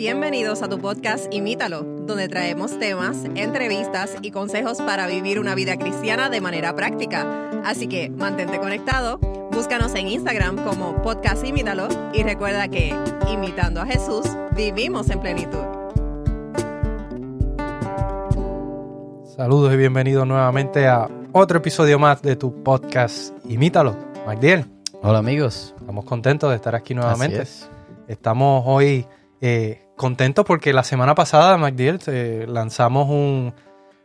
Bienvenidos 0.00 0.62
a 0.62 0.68
tu 0.70 0.78
podcast 0.78 1.26
Imítalo, 1.30 1.82
donde 1.82 2.26
traemos 2.26 2.78
temas, 2.78 3.26
entrevistas 3.34 4.16
y 4.22 4.30
consejos 4.30 4.78
para 4.78 5.06
vivir 5.06 5.38
una 5.38 5.54
vida 5.54 5.76
cristiana 5.76 6.30
de 6.30 6.40
manera 6.40 6.74
práctica. 6.74 7.50
Así 7.66 7.86
que 7.86 8.08
mantente 8.08 8.58
conectado, 8.58 9.18
búscanos 9.52 9.94
en 9.94 10.08
Instagram 10.08 10.64
como 10.64 11.02
podcast 11.02 11.44
Imítalo 11.44 11.88
y 12.14 12.22
recuerda 12.22 12.68
que, 12.68 12.96
imitando 13.30 13.82
a 13.82 13.84
Jesús, 13.84 14.24
vivimos 14.56 15.10
en 15.10 15.20
plenitud. 15.20 15.64
Saludos 19.36 19.74
y 19.74 19.76
bienvenidos 19.76 20.26
nuevamente 20.26 20.88
a 20.88 21.10
otro 21.32 21.58
episodio 21.58 21.98
más 21.98 22.22
de 22.22 22.36
tu 22.36 22.62
podcast 22.62 23.34
Imítalo. 23.50 23.94
Magdiel, 24.24 24.64
Hola 25.02 25.18
amigos. 25.18 25.74
estamos 25.78 26.06
contentos 26.06 26.48
de 26.48 26.56
estar 26.56 26.74
aquí 26.74 26.94
nuevamente. 26.94 27.42
Así 27.42 27.64
es. 27.64 27.70
Estamos 28.08 28.64
hoy 28.66 29.06
eh, 29.40 29.82
contentos 29.96 30.44
porque 30.44 30.72
la 30.72 30.84
semana 30.84 31.14
pasada, 31.14 31.56
Magdiel, 31.56 32.00
eh, 32.06 32.46
lanzamos 32.48 33.08
un, 33.08 33.54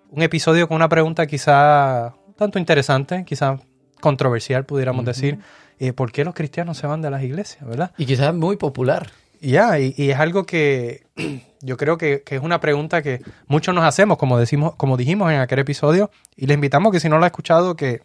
un 0.09 0.21
episodio 0.21 0.67
con 0.67 0.75
una 0.75 0.89
pregunta 0.89 1.25
quizá 1.27 2.13
un 2.27 2.33
tanto 2.33 2.59
interesante, 2.59 3.23
quizá 3.25 3.59
controversial, 4.01 4.65
pudiéramos 4.65 5.05
decir. 5.05 5.39
eh, 5.79 5.93
¿Por 5.93 6.11
qué 6.11 6.23
los 6.23 6.33
cristianos 6.33 6.77
se 6.77 6.87
van 6.87 7.01
de 7.01 7.09
las 7.09 7.23
iglesias, 7.23 7.67
verdad? 7.67 7.91
Y 7.97 8.05
quizás 8.05 8.33
muy 8.33 8.55
popular. 8.57 9.09
Ya, 9.41 9.77
y, 9.79 9.93
y 9.97 10.11
es 10.11 10.19
algo 10.19 10.45
que 10.45 11.05
yo 11.61 11.77
creo 11.77 11.97
que, 11.97 12.23
que 12.23 12.35
es 12.35 12.41
una 12.41 12.59
pregunta 12.59 13.01
que 13.01 13.21
muchos 13.47 13.75
nos 13.75 13.83
hacemos, 13.83 14.17
como 14.17 14.37
decimos, 14.39 14.75
como 14.75 14.97
dijimos 14.97 15.31
en 15.31 15.39
aquel 15.39 15.59
episodio, 15.59 16.09
y 16.35 16.45
le 16.47 16.53
invitamos 16.53 16.91
que 16.91 16.99
si 16.99 17.09
no 17.09 17.17
lo 17.17 17.25
ha 17.25 17.27
escuchado, 17.27 17.75
que 17.75 18.01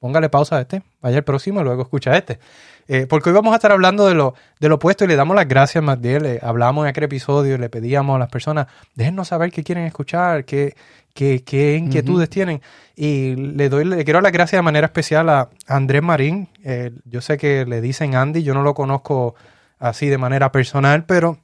póngale 0.00 0.28
pausa 0.28 0.56
a 0.56 0.62
este, 0.62 0.82
vaya 1.00 1.18
al 1.18 1.24
próximo 1.24 1.60
y 1.60 1.64
luego 1.64 1.82
escucha 1.82 2.16
este. 2.16 2.40
Eh, 2.88 3.06
porque 3.08 3.30
hoy 3.30 3.34
vamos 3.34 3.52
a 3.52 3.56
estar 3.56 3.72
hablando 3.72 4.06
de 4.06 4.14
lo, 4.14 4.34
de 4.60 4.68
lo 4.68 4.76
opuesto 4.76 5.04
y 5.04 5.08
le 5.08 5.16
damos 5.16 5.36
las 5.36 5.48
gracias, 5.48 5.82
Magdiel. 5.82 6.22
Le 6.22 6.40
hablamos 6.42 6.84
en 6.84 6.88
aquel 6.88 7.04
episodio 7.04 7.54
y 7.54 7.58
le 7.58 7.68
pedíamos 7.68 8.16
a 8.16 8.18
las 8.18 8.28
personas, 8.28 8.66
déjennos 8.94 9.28
saber 9.28 9.50
qué 9.50 9.62
quieren 9.62 9.84
escuchar, 9.84 10.44
qué, 10.44 10.74
qué, 11.14 11.42
qué 11.44 11.76
inquietudes 11.76 12.28
tienen. 12.28 12.60
Y 12.96 13.36
le 13.36 13.68
doy, 13.68 13.84
le 13.84 14.04
quiero 14.04 14.18
dar 14.18 14.24
las 14.24 14.32
gracias 14.32 14.58
de 14.58 14.62
manera 14.62 14.86
especial 14.86 15.28
a 15.28 15.48
Andrés 15.66 16.02
Marín. 16.02 16.48
Eh, 16.64 16.90
yo 17.04 17.20
sé 17.20 17.38
que 17.38 17.64
le 17.64 17.80
dicen 17.80 18.14
Andy, 18.14 18.42
yo 18.42 18.54
no 18.54 18.62
lo 18.62 18.74
conozco 18.74 19.34
así 19.78 20.08
de 20.08 20.18
manera 20.18 20.52
personal, 20.52 21.04
pero 21.04 21.38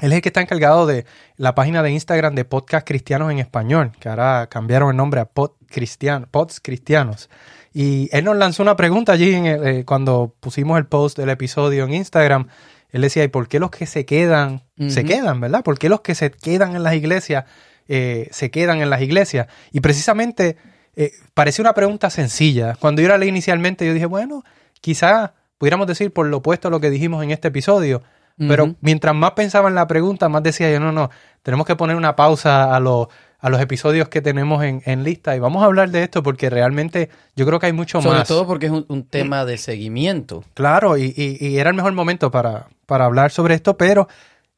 él 0.00 0.12
es 0.12 0.16
el 0.16 0.22
que 0.22 0.28
está 0.28 0.40
encargado 0.40 0.86
de 0.86 1.04
la 1.36 1.54
página 1.54 1.82
de 1.82 1.90
Instagram 1.90 2.34
de 2.34 2.44
Podcast 2.44 2.86
Cristianos 2.86 3.30
en 3.32 3.38
Español, 3.38 3.92
que 3.98 4.08
ahora 4.08 4.46
cambiaron 4.48 4.90
el 4.90 4.96
nombre 4.96 5.20
a 5.20 5.24
Pod 5.24 5.52
Cristian, 5.68 6.26
Pods 6.30 6.60
Cristianos. 6.60 7.28
Y 7.74 8.08
él 8.12 8.24
nos 8.24 8.36
lanzó 8.36 8.62
una 8.62 8.76
pregunta 8.76 9.12
allí 9.12 9.34
en 9.34 9.46
el- 9.46 9.66
eh, 9.66 9.84
cuando 9.84 10.34
pusimos 10.40 10.78
el 10.78 10.86
post 10.86 11.18
del 11.18 11.28
episodio 11.30 11.84
en 11.84 11.94
Instagram. 11.94 12.48
Él 12.90 13.02
decía, 13.02 13.22
¿y 13.24 13.28
por 13.28 13.48
qué 13.48 13.58
los 13.60 13.70
que 13.70 13.84
se 13.86 14.06
quedan, 14.06 14.62
se 14.88 15.04
quedan, 15.04 15.40
verdad? 15.40 15.62
¿Por 15.62 15.78
qué 15.78 15.88
los 15.88 16.00
que 16.00 16.14
se 16.14 16.30
quedan 16.30 16.74
en 16.74 16.82
las 16.82 16.94
iglesias, 16.94 17.44
eh, 17.86 18.28
se 18.30 18.50
quedan 18.50 18.80
en 18.80 18.88
las 18.90 19.02
iglesias? 19.02 19.48
Y 19.72 19.80
precisamente 19.80 20.56
eh, 20.96 21.12
parecía 21.34 21.62
una 21.62 21.74
pregunta 21.74 22.08
sencilla. 22.10 22.74
Cuando 22.80 23.02
yo 23.02 23.08
la 23.08 23.18
leí 23.18 23.28
inicialmente, 23.28 23.86
yo 23.86 23.92
dije, 23.92 24.06
bueno, 24.06 24.42
quizá 24.80 25.34
pudiéramos 25.58 25.86
decir 25.86 26.12
por 26.12 26.26
lo 26.26 26.38
opuesto 26.38 26.68
a 26.68 26.70
lo 26.70 26.80
que 26.80 26.88
dijimos 26.90 27.22
en 27.22 27.30
este 27.30 27.48
episodio. 27.48 28.02
Pero 28.38 28.76
mientras 28.80 29.14
más 29.16 29.32
pensaba 29.32 29.68
en 29.68 29.74
la 29.74 29.86
pregunta, 29.88 30.28
más 30.28 30.42
decía 30.44 30.70
yo, 30.70 30.78
no, 30.78 30.92
no, 30.92 31.10
tenemos 31.42 31.66
que 31.66 31.74
poner 31.74 31.96
una 31.96 32.14
pausa 32.14 32.74
a, 32.74 32.78
los 32.78 33.08
a 33.40 33.50
los 33.50 33.60
episodios 33.60 34.08
que 34.08 34.20
tenemos 34.20 34.62
en, 34.64 34.80
en 34.84 35.02
lista 35.04 35.34
y 35.34 35.40
vamos 35.40 35.62
a 35.62 35.66
hablar 35.66 35.90
de 35.90 36.02
esto 36.04 36.22
porque 36.22 36.48
realmente 36.50 37.08
yo 37.36 37.46
creo 37.46 37.58
que 37.58 37.66
hay 37.66 37.72
mucho 37.72 38.00
Sobre 38.00 38.18
más. 38.18 38.28
todo 38.28 38.46
porque 38.46 38.66
es 38.66 38.72
un, 38.72 38.84
un 38.88 39.04
tema 39.04 39.44
de 39.44 39.58
seguimiento. 39.58 40.44
Claro, 40.54 40.96
y, 40.96 41.12
y- 41.16 41.44
y 41.44 41.58
era 41.58 41.70
el 41.70 41.76
mejor 41.76 41.92
momento 41.92 42.30
para, 42.30 42.66
para 42.86 43.04
hablar 43.06 43.30
sobre 43.32 43.54
esto, 43.54 43.76
pero 43.76 44.08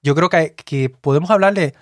yo 0.03 0.15
creo 0.15 0.29
que, 0.29 0.55
que 0.55 0.89
podemos 0.91 1.31
hablar 1.31 1.55
de 1.55 1.75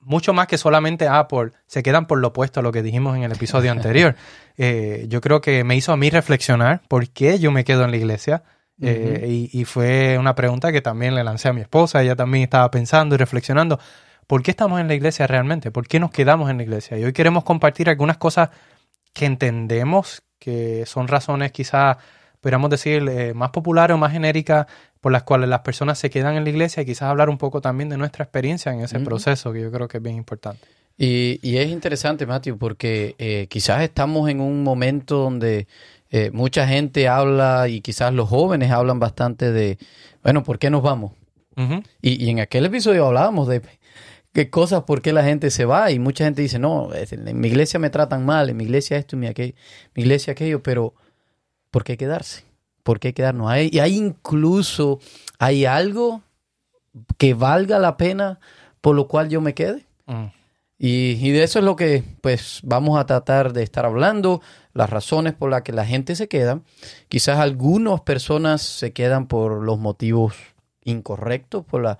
mucho 0.00 0.32
más 0.32 0.46
que 0.46 0.56
solamente 0.58 1.06
Apple. 1.06 1.50
Se 1.66 1.82
quedan 1.82 2.06
por 2.06 2.18
lo 2.18 2.28
opuesto 2.28 2.60
a 2.60 2.62
lo 2.62 2.72
que 2.72 2.82
dijimos 2.82 3.16
en 3.16 3.22
el 3.24 3.32
episodio 3.32 3.70
anterior. 3.72 4.14
Eh, 4.62 5.06
yo 5.08 5.22
creo 5.22 5.40
que 5.40 5.64
me 5.64 5.74
hizo 5.74 5.90
a 5.90 5.96
mí 5.96 6.10
reflexionar 6.10 6.82
por 6.86 7.08
qué 7.08 7.38
yo 7.38 7.50
me 7.50 7.64
quedo 7.64 7.82
en 7.84 7.92
la 7.92 7.96
iglesia. 7.96 8.42
Eh, 8.82 9.48
y, 9.52 9.60
y 9.60 9.64
fue 9.64 10.16
una 10.18 10.34
pregunta 10.34 10.72
que 10.72 10.80
también 10.80 11.14
le 11.14 11.22
lancé 11.22 11.48
a 11.48 11.52
mi 11.52 11.60
esposa. 11.60 12.02
Ella 12.02 12.16
también 12.16 12.44
estaba 12.44 12.70
pensando 12.70 13.14
y 13.14 13.18
reflexionando. 13.18 13.78
¿Por 14.26 14.42
qué 14.42 14.52
estamos 14.52 14.80
en 14.80 14.88
la 14.88 14.94
iglesia 14.94 15.26
realmente? 15.26 15.70
¿Por 15.70 15.88
qué 15.88 15.98
nos 15.98 16.10
quedamos 16.10 16.50
en 16.50 16.58
la 16.58 16.62
iglesia? 16.62 16.96
Y 16.98 17.04
hoy 17.04 17.12
queremos 17.12 17.44
compartir 17.44 17.88
algunas 17.88 18.16
cosas 18.16 18.50
que 19.12 19.26
entendemos 19.26 20.22
que 20.38 20.86
son 20.86 21.08
razones 21.08 21.52
quizás, 21.52 21.98
podríamos 22.40 22.70
decir, 22.70 23.06
eh, 23.08 23.34
más 23.34 23.50
populares 23.50 23.94
o 23.94 23.98
más 23.98 24.12
genéricas 24.12 24.66
por 25.00 25.12
las 25.12 25.22
cuales 25.22 25.48
las 25.48 25.60
personas 25.60 25.98
se 25.98 26.10
quedan 26.10 26.36
en 26.36 26.44
la 26.44 26.50
iglesia 26.50 26.82
y 26.82 26.86
quizás 26.86 27.02
hablar 27.02 27.28
un 27.28 27.38
poco 27.38 27.60
también 27.60 27.88
de 27.88 27.96
nuestra 27.96 28.24
experiencia 28.24 28.72
en 28.72 28.80
ese 28.80 28.98
proceso, 29.00 29.52
que 29.52 29.60
yo 29.60 29.70
creo 29.70 29.88
que 29.88 29.98
es 29.98 30.02
bien 30.02 30.16
importante. 30.16 30.66
Y, 30.96 31.38
y 31.42 31.56
es 31.56 31.68
interesante, 31.68 32.26
Matthew, 32.26 32.58
porque 32.58 33.14
eh, 33.18 33.46
quizás 33.48 33.82
estamos 33.82 34.28
en 34.28 34.40
un 34.40 34.62
momento 34.62 35.16
donde 35.16 35.66
eh, 36.10 36.30
mucha 36.32 36.66
gente 36.66 37.08
habla 37.08 37.68
y 37.68 37.80
quizás 37.80 38.12
los 38.12 38.28
jóvenes 38.28 38.70
hablan 38.70 38.98
bastante 38.98 39.52
de, 39.52 39.78
bueno, 40.22 40.42
¿por 40.42 40.58
qué 40.58 40.70
nos 40.70 40.82
vamos? 40.82 41.12
Y, 42.00 42.24
y 42.24 42.30
en 42.30 42.40
aquel 42.40 42.64
episodio 42.64 43.06
hablábamos 43.06 43.46
de 43.46 43.60
qué 44.32 44.48
cosas, 44.48 44.84
por 44.84 45.02
qué 45.02 45.12
la 45.12 45.22
gente 45.22 45.50
se 45.50 45.64
va. 45.66 45.90
Y 45.90 45.98
mucha 45.98 46.24
gente 46.24 46.40
dice, 46.40 46.58
no, 46.58 46.88
en 46.94 47.38
mi 47.40 47.48
iglesia 47.48 47.78
me 47.78 47.90
tratan 47.90 48.24
mal, 48.24 48.48
en 48.48 48.56
mi 48.56 48.64
iglesia 48.64 48.96
esto, 48.96 49.14
en 49.16 49.20
mi, 49.20 49.26
aquel- 49.26 49.54
mi 49.94 50.02
iglesia 50.02 50.32
aquello, 50.32 50.62
pero 50.62 50.94
¿por 51.70 51.84
qué 51.84 51.96
quedarse? 51.98 52.44
¿Por 52.82 52.98
qué 52.98 53.12
quedarnos? 53.12 53.50
Hay, 53.50 53.68
y 53.70 53.78
hay 53.80 53.96
incluso, 53.96 55.00
hay 55.38 55.66
algo 55.66 56.22
que 57.18 57.34
valga 57.34 57.78
la 57.78 57.96
pena 57.98 58.40
por 58.80 58.96
lo 58.96 59.06
cual 59.06 59.28
yo 59.28 59.40
me 59.42 59.52
quede. 59.54 59.84
Mm. 60.06 60.24
Y, 60.82 61.18
y 61.20 61.30
de 61.30 61.42
eso 61.42 61.58
es 61.58 61.64
lo 61.66 61.76
que 61.76 62.02
pues 62.22 62.60
vamos 62.62 62.98
a 62.98 63.04
tratar 63.04 63.52
de 63.52 63.62
estar 63.62 63.84
hablando, 63.84 64.40
las 64.72 64.88
razones 64.88 65.34
por 65.34 65.50
las 65.50 65.60
que 65.60 65.72
la 65.72 65.84
gente 65.84 66.16
se 66.16 66.26
queda. 66.26 66.62
Quizás 67.10 67.38
algunas 67.38 68.00
personas 68.00 68.62
se 68.62 68.94
quedan 68.94 69.26
por 69.26 69.62
los 69.62 69.78
motivos 69.78 70.34
incorrectos, 70.82 71.66
por 71.66 71.82
la, 71.82 71.98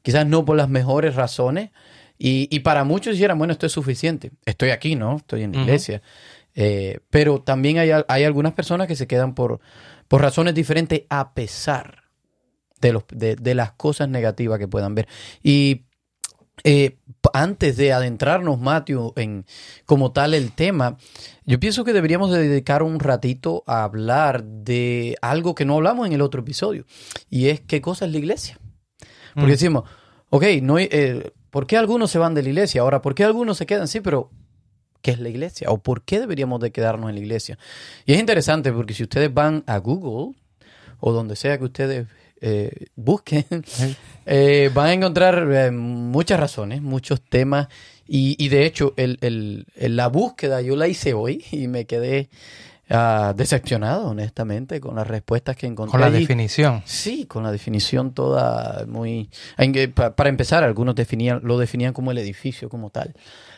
quizás 0.00 0.26
no 0.26 0.46
por 0.46 0.56
las 0.56 0.70
mejores 0.70 1.16
razones. 1.16 1.70
Y, 2.18 2.48
y 2.50 2.60
para 2.60 2.84
muchos 2.84 3.12
dijeran, 3.12 3.36
bueno, 3.36 3.52
esto 3.52 3.66
es 3.66 3.72
suficiente. 3.72 4.30
Estoy 4.46 4.70
aquí, 4.70 4.96
¿no? 4.96 5.16
Estoy 5.16 5.42
en 5.42 5.52
la 5.52 5.60
iglesia. 5.60 6.00
Eh, 6.54 7.00
pero 7.10 7.42
también 7.42 7.76
hay, 7.76 7.90
hay 8.08 8.24
algunas 8.24 8.54
personas 8.54 8.86
que 8.86 8.96
se 8.96 9.06
quedan 9.06 9.34
por, 9.34 9.60
por 10.08 10.22
razones 10.22 10.54
diferentes 10.54 11.02
a 11.10 11.34
pesar 11.34 12.04
de, 12.80 12.94
los, 12.94 13.04
de, 13.12 13.36
de 13.36 13.54
las 13.54 13.72
cosas 13.72 14.08
negativas 14.08 14.58
que 14.58 14.66
puedan 14.66 14.94
ver. 14.94 15.08
Y 15.42 15.82
eh, 16.64 16.96
antes 17.32 17.76
de 17.76 17.92
adentrarnos, 17.92 18.58
Matthew, 18.58 19.12
en 19.16 19.44
como 19.86 20.12
tal 20.12 20.34
el 20.34 20.52
tema, 20.52 20.96
yo 21.44 21.60
pienso 21.60 21.84
que 21.84 21.92
deberíamos 21.92 22.30
de 22.32 22.48
dedicar 22.48 22.82
un 22.82 23.00
ratito 23.00 23.62
a 23.66 23.84
hablar 23.84 24.44
de 24.44 25.16
algo 25.22 25.54
que 25.54 25.64
no 25.64 25.74
hablamos 25.74 26.06
en 26.06 26.12
el 26.14 26.22
otro 26.22 26.40
episodio, 26.40 26.84
y 27.30 27.48
es 27.48 27.60
qué 27.60 27.80
cosa 27.80 28.06
es 28.06 28.12
la 28.12 28.18
iglesia. 28.18 28.58
Porque 29.34 29.46
Mm. 29.48 29.50
decimos, 29.50 29.84
ok, 30.30 30.44
no, 30.62 30.78
eh, 30.78 31.32
¿por 31.50 31.66
qué 31.66 31.76
algunos 31.76 32.10
se 32.10 32.18
van 32.18 32.34
de 32.34 32.42
la 32.42 32.48
iglesia? 32.48 32.80
Ahora, 32.80 33.02
¿por 33.02 33.14
qué 33.14 33.24
algunos 33.24 33.58
se 33.58 33.66
quedan? 33.66 33.88
Sí, 33.88 34.00
pero 34.00 34.30
¿qué 35.02 35.10
es 35.10 35.20
la 35.20 35.28
iglesia? 35.28 35.70
¿O 35.70 35.78
por 35.78 36.02
qué 36.02 36.20
deberíamos 36.20 36.60
de 36.60 36.70
quedarnos 36.72 37.08
en 37.10 37.16
la 37.16 37.20
iglesia? 37.20 37.58
Y 38.06 38.14
es 38.14 38.20
interesante 38.20 38.72
porque 38.72 38.94
si 38.94 39.02
ustedes 39.02 39.32
van 39.34 39.64
a 39.66 39.76
Google 39.78 40.34
o 41.00 41.12
donde 41.12 41.36
sea 41.36 41.58
que 41.58 41.64
ustedes 41.64 42.06
eh, 42.46 42.86
busquen, 42.94 43.44
eh, 44.26 44.70
van 44.74 44.86
a 44.88 44.92
encontrar 44.92 45.48
eh, 45.50 45.70
muchas 45.70 46.38
razones, 46.38 46.82
muchos 46.82 47.20
temas. 47.22 47.68
Y, 48.06 48.36
y 48.38 48.48
de 48.50 48.66
hecho, 48.66 48.92
el, 48.96 49.16
el- 49.22 49.66
el- 49.76 49.96
la 49.96 50.08
búsqueda 50.08 50.60
yo 50.60 50.76
la 50.76 50.86
hice 50.88 51.14
hoy 51.14 51.42
y 51.50 51.68
me 51.68 51.86
quedé 51.86 52.28
ah, 52.90 53.32
decepcionado, 53.34 54.08
honestamente, 54.08 54.78
con 54.78 54.96
las 54.96 55.06
respuestas 55.06 55.56
que 55.56 55.66
encontré. 55.66 55.92
Con 55.92 56.00
la 56.02 56.08
allí. 56.08 56.18
definición. 56.20 56.82
Sí, 56.84 57.24
con 57.24 57.42
la 57.44 57.50
definición 57.50 58.12
toda 58.12 58.84
muy... 58.86 59.30
Para 59.94 60.28
empezar, 60.28 60.62
algunos 60.64 60.94
definían, 60.94 61.40
lo 61.44 61.56
definían 61.58 61.94
como 61.94 62.10
el 62.10 62.18
edificio 62.18 62.68
como 62.68 62.90
tal. 62.90 63.14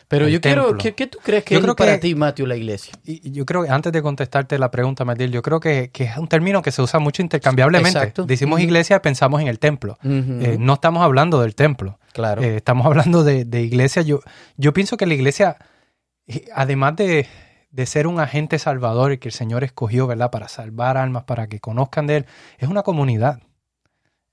Pero 0.09 0.25
El 0.27 0.31
yo 0.31 0.39
quiero... 0.41 0.77
¿qué, 0.77 0.95
qué 0.95 1.07
tú 1.07 1.17
crees 1.21 1.43
que 1.43 1.55
Yo 1.55 1.59
es 1.59 1.63
creo 1.63 1.75
para 1.75 1.93
que- 1.93 1.97
ti, 1.99 2.15
Matthew, 2.15 2.45
la 2.45 2.55
iglesia? 2.55 2.93
Y 3.03 3.29
yo 3.31 3.45
creo 3.45 3.63
que 3.63 3.69
antes 3.69 3.91
de 3.91 4.01
contestarte 4.01 4.57
la 4.57 4.71
pregunta, 4.71 5.03
Matilde, 5.03 5.33
yo 5.33 5.41
creo 5.41 5.59
que, 5.59 5.89
que 5.91 6.05
es 6.05 6.17
un 6.17 6.27
término 6.29 6.61
que 6.61 6.71
se 6.71 6.81
usa 6.81 6.99
mucho 6.99 7.21
intercambiablemente. 7.21 7.99
Exacto. 7.99 8.23
Decimos 8.25 8.59
Ujú. 8.59 8.63
iglesia, 8.67 9.01
pensamos 9.01 9.41
en 9.41 9.47
el 9.47 9.59
templo. 9.59 9.97
Eh, 10.03 10.55
no 10.59 10.75
estamos 10.75 11.03
hablando 11.03 11.41
del 11.41 11.55
templo. 11.55 11.99
claro. 12.13 12.41
Eh, 12.41 12.55
estamos 12.57 12.85
hablando 12.87 13.23
de, 13.25 13.43
de 13.43 13.61
iglesia. 13.63 14.01
Yo, 14.01 14.21
yo 14.55 14.71
pienso 14.71 14.95
que 14.95 15.05
la 15.07 15.13
iglesia, 15.13 15.57
eh, 16.25 16.45
además 16.55 16.95
de, 16.95 17.27
de 17.71 17.85
ser 17.85 18.07
un 18.07 18.21
agente 18.21 18.59
salvador 18.59 19.11
y 19.11 19.17
que 19.17 19.27
el 19.27 19.33
Señor 19.33 19.65
escogió, 19.65 20.07
¿verdad? 20.07 20.31
Para 20.31 20.47
salvar 20.47 20.95
almas, 20.95 21.23
para 21.25 21.47
que 21.47 21.59
conozcan 21.59 22.07
de 22.07 22.17
Él, 22.17 22.25
es 22.59 22.69
una 22.69 22.81
comunidad. 22.83 23.41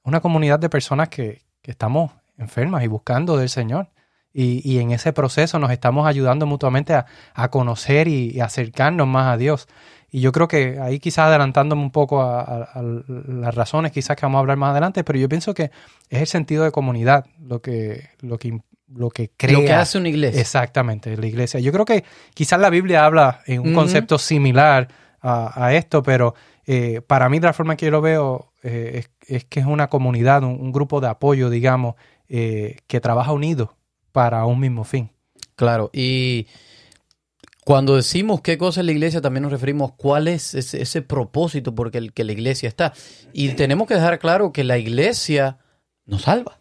Una 0.04 0.20
comunidad 0.20 0.60
de 0.60 0.68
personas 0.68 1.08
que, 1.08 1.42
que 1.62 1.72
estamos 1.72 2.12
enfermas 2.38 2.84
y 2.84 2.86
buscando 2.86 3.36
del 3.36 3.48
Señor. 3.48 3.88
Y, 4.34 4.60
y 4.68 4.80
en 4.80 4.90
ese 4.90 5.12
proceso 5.12 5.58
nos 5.60 5.70
estamos 5.70 6.06
ayudando 6.08 6.44
mutuamente 6.44 6.92
a, 6.92 7.06
a 7.34 7.50
conocer 7.50 8.08
y, 8.08 8.30
y 8.32 8.40
acercarnos 8.40 9.06
más 9.06 9.32
a 9.32 9.36
Dios. 9.36 9.68
Y 10.10 10.20
yo 10.20 10.32
creo 10.32 10.48
que 10.48 10.78
ahí 10.80 10.98
quizás 10.98 11.26
adelantándome 11.26 11.82
un 11.82 11.90
poco 11.92 12.20
a, 12.22 12.40
a- 12.40 12.62
a 12.74 12.82
las 12.82 13.54
razones 13.54 13.92
quizás 13.92 14.16
que 14.16 14.26
vamos 14.26 14.38
a 14.38 14.40
hablar 14.40 14.56
más 14.56 14.72
adelante, 14.72 15.04
pero 15.04 15.18
yo 15.18 15.28
pienso 15.28 15.54
que 15.54 15.70
es 16.10 16.20
el 16.20 16.26
sentido 16.26 16.64
de 16.64 16.72
comunidad 16.72 17.26
lo 17.40 17.60
que, 17.62 18.08
lo 18.20 18.36
que, 18.38 18.60
lo 18.92 19.08
que 19.10 19.30
crea. 19.36 19.58
Lo 19.58 19.64
que 19.64 19.72
hace 19.72 19.98
una 19.98 20.08
iglesia. 20.08 20.40
Exactamente, 20.40 21.16
la 21.16 21.26
iglesia. 21.26 21.60
Yo 21.60 21.72
creo 21.72 21.84
que 21.84 22.04
quizás 22.34 22.58
la 22.60 22.70
Biblia 22.70 23.04
habla 23.06 23.40
en 23.46 23.60
un 23.60 23.72
concepto 23.74 24.18
similar 24.18 24.88
a, 25.20 25.64
a 25.66 25.74
esto, 25.74 26.02
pero 26.02 26.34
eh, 26.66 27.00
para 27.06 27.28
mí 27.28 27.38
de 27.38 27.46
la 27.46 27.52
forma 27.52 27.76
que 27.76 27.86
yo 27.86 27.90
lo 27.92 28.00
veo 28.00 28.52
eh, 28.62 29.04
es, 29.04 29.10
es 29.28 29.44
que 29.44 29.60
es 29.60 29.66
una 29.66 29.88
comunidad, 29.88 30.42
un, 30.44 30.60
un 30.60 30.72
grupo 30.72 31.00
de 31.00 31.08
apoyo, 31.08 31.50
digamos, 31.50 31.94
eh, 32.28 32.76
que 32.86 33.00
trabaja 33.00 33.32
unido 33.32 33.76
para 34.14 34.46
un 34.46 34.60
mismo 34.60 34.84
fin. 34.84 35.10
Claro, 35.56 35.90
y 35.92 36.46
cuando 37.64 37.96
decimos 37.96 38.42
qué 38.42 38.56
cosa 38.56 38.80
es 38.80 38.86
la 38.86 38.92
iglesia, 38.92 39.20
también 39.20 39.42
nos 39.42 39.50
referimos 39.50 39.92
cuál 39.96 40.28
es 40.28 40.54
ese, 40.54 40.80
ese 40.80 41.02
propósito 41.02 41.74
por 41.74 41.90
el 41.96 42.12
que 42.12 42.22
la 42.22 42.30
iglesia 42.30 42.68
está. 42.68 42.92
Y 43.32 43.48
tenemos 43.50 43.88
que 43.88 43.94
dejar 43.94 44.20
claro 44.20 44.52
que 44.52 44.62
la 44.62 44.78
iglesia 44.78 45.58
nos 46.06 46.22
salva. 46.22 46.60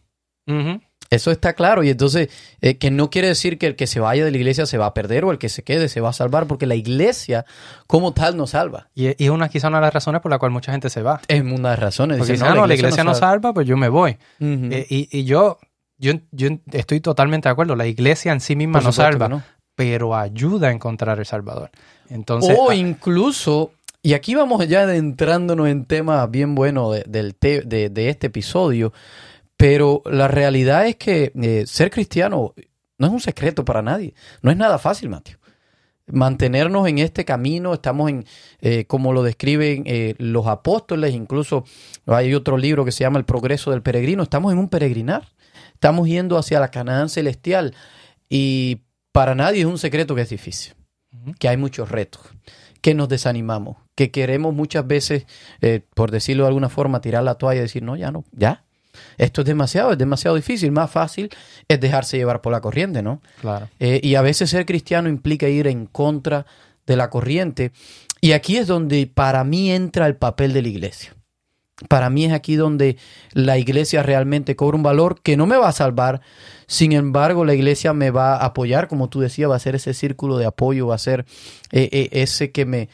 Eso 1.11 1.29
está 1.29 1.53
claro. 1.53 1.83
Y 1.83 1.91
entonces, 1.91 2.29
eh, 2.61 2.79
que 2.79 2.89
no 2.89 3.11
quiere 3.11 3.27
decir 3.27 3.59
que 3.59 3.67
el 3.67 3.75
que 3.75 3.85
se 3.85 3.99
vaya 3.99 4.25
de 4.25 4.31
la 4.31 4.37
iglesia 4.37 4.65
se 4.65 4.79
va 4.79 4.87
a 4.87 4.95
perder 4.95 5.23
o 5.25 5.31
el 5.31 5.37
que 5.37 5.49
se 5.49 5.63
quede 5.63 5.89
se 5.89 6.01
va 6.01 6.09
a 6.09 6.13
salvar, 6.13 6.47
porque 6.47 6.65
la 6.65 6.73
iglesia 6.73 7.45
como 7.85 8.13
tal 8.13 8.35
nos 8.35 8.49
salva. 8.51 8.89
Y, 8.95 9.09
y 9.09 9.25
es 9.25 9.29
una, 9.29 9.47
quizás 9.47 9.69
una 9.69 9.77
de 9.77 9.85
las 9.85 9.93
razones 9.93 10.21
por 10.21 10.31
la 10.31 10.39
cual 10.39 10.51
mucha 10.51 10.71
gente 10.71 10.89
se 10.89 11.03
va. 11.03 11.21
Es 11.27 11.41
una 11.41 11.53
de 11.53 11.61
las 11.61 11.79
razones. 11.79 12.17
Porque 12.17 12.33
Dicen, 12.33 12.47
dicen, 12.47 12.59
no, 12.59 12.65
la 12.65 12.73
iglesia 12.73 13.03
no 13.03 13.13
salva, 13.13 13.53
pues 13.53 13.67
yo 13.67 13.77
me 13.77 13.89
voy. 13.89 14.17
Eh, 14.39 14.87
y, 14.89 15.19
y 15.19 15.23
yo, 15.25 15.59
yo, 16.03 16.19
yo 16.31 16.49
estoy 16.71 16.99
totalmente 16.99 17.47
de 17.47 17.53
acuerdo. 17.53 17.75
La 17.75 17.87
iglesia 17.87 18.33
en 18.33 18.41
sí 18.41 18.55
misma 18.55 18.79
Por 18.79 18.83
no 18.83 18.91
supuesto 18.91 19.19
salva, 19.19 19.45
pero 19.75 20.15
ayuda 20.15 20.67
a 20.67 20.71
encontrar 20.71 21.19
el 21.19 21.25
Salvador. 21.25 21.71
Entonces, 22.09 22.55
o 22.59 22.69
ah, 22.69 22.75
incluso, 22.75 23.71
y 24.01 24.13
aquí 24.13 24.35
vamos 24.35 24.67
ya 24.67 24.81
adentrándonos 24.81 25.67
en 25.67 25.85
temas 25.85 26.29
bien 26.29 26.55
buenos 26.55 26.93
de, 26.93 27.03
del 27.07 27.35
te- 27.35 27.61
de, 27.61 27.89
de 27.89 28.09
este 28.09 28.27
episodio, 28.27 28.91
pero 29.57 30.01
la 30.05 30.27
realidad 30.27 30.85
es 30.87 30.97
que 30.97 31.31
eh, 31.41 31.63
ser 31.65 31.89
cristiano 31.89 32.53
no 32.97 33.07
es 33.07 33.13
un 33.13 33.21
secreto 33.21 33.63
para 33.63 33.81
nadie. 33.81 34.13
No 34.41 34.51
es 34.51 34.57
nada 34.57 34.77
fácil, 34.77 35.09
Mateo. 35.09 35.37
Mantenernos 36.07 36.85
en 36.89 36.99
este 36.99 37.23
camino, 37.23 37.73
estamos 37.73 38.09
en, 38.09 38.25
eh, 38.59 38.83
como 38.85 39.13
lo 39.13 39.23
describen 39.23 39.83
eh, 39.85 40.15
los 40.17 40.47
apóstoles, 40.47 41.13
incluso 41.13 41.63
hay 42.05 42.33
otro 42.35 42.57
libro 42.57 42.83
que 42.83 42.91
se 42.91 43.05
llama 43.05 43.19
El 43.19 43.25
progreso 43.25 43.71
del 43.71 43.81
peregrino, 43.81 44.21
estamos 44.23 44.51
en 44.51 44.59
un 44.59 44.67
peregrinar, 44.67 45.29
estamos 45.83 46.07
yendo 46.07 46.37
hacia 46.37 46.61
la 46.61 46.71
Canaán 46.71 47.09
celestial 47.09 47.75
y 48.29 48.83
para 49.11 49.35
nadie 49.35 49.59
es 49.59 49.65
un 49.65 49.77
secreto 49.77 50.15
que 50.15 50.21
es 50.21 50.29
difícil 50.29 50.75
que 51.37 51.49
hay 51.49 51.57
muchos 51.57 51.91
retos, 51.91 52.21
que 52.79 52.93
nos 52.93 53.09
desanimamos, 53.09 53.75
que 53.93 54.09
queremos 54.09 54.53
muchas 54.53 54.87
veces, 54.87 55.25
eh, 55.59 55.81
por 55.93 56.09
decirlo 56.09 56.43
de 56.43 56.47
alguna 56.47 56.69
forma, 56.69 57.01
tirar 57.01 57.23
la 57.23 57.35
toalla 57.35 57.59
y 57.59 57.63
decir, 57.63 57.83
no, 57.83 57.97
ya 57.97 58.11
no, 58.11 58.23
ya. 58.31 58.63
Esto 59.17 59.41
es 59.41 59.47
demasiado, 59.47 59.91
es 59.91 59.97
demasiado 59.97 60.37
difícil. 60.37 60.71
Más 60.71 60.89
fácil 60.89 61.29
es 61.67 61.79
dejarse 61.81 62.15
llevar 62.15 62.41
por 62.41 62.53
la 62.53 62.61
corriente, 62.61 63.01
¿no? 63.03 63.21
claro. 63.41 63.67
Eh, 63.79 63.99
y 64.01 64.15
a 64.15 64.21
veces 64.21 64.51
ser 64.51 64.65
cristiano 64.65 65.09
implica 65.09 65.49
ir 65.49 65.67
en 65.67 65.85
contra 65.85 66.45
de 66.87 66.95
la 66.95 67.09
corriente. 67.09 67.73
Y 68.21 68.31
aquí 68.31 68.55
es 68.55 68.67
donde 68.67 69.05
para 69.07 69.43
mí 69.43 69.69
entra 69.69 70.07
el 70.07 70.15
papel 70.15 70.53
de 70.53 70.61
la 70.61 70.67
iglesia. 70.69 71.13
Para 71.89 72.09
mí 72.09 72.25
es 72.25 72.33
aquí 72.33 72.55
donde 72.55 72.97
la 73.31 73.57
iglesia 73.57 74.03
realmente 74.03 74.55
cobra 74.55 74.77
un 74.77 74.83
valor 74.83 75.21
que 75.21 75.37
no 75.37 75.47
me 75.47 75.57
va 75.57 75.69
a 75.69 75.73
salvar. 75.73 76.21
Sin 76.67 76.91
embargo, 76.91 77.45
la 77.45 77.55
iglesia 77.55 77.93
me 77.93 78.11
va 78.11 78.35
a 78.35 78.45
apoyar, 78.45 78.87
como 78.87 79.09
tú 79.09 79.19
decías, 79.19 79.49
va 79.49 79.55
a 79.55 79.59
ser 79.59 79.75
ese 79.75 79.93
círculo 79.93 80.37
de 80.37 80.45
apoyo, 80.45 80.87
va 80.87 80.95
a 80.95 80.99
ser 80.99 81.25
eh, 81.71 81.89
eh, 81.91 82.09
ese 82.11 82.51
que 82.51 82.65
me, 82.65 82.89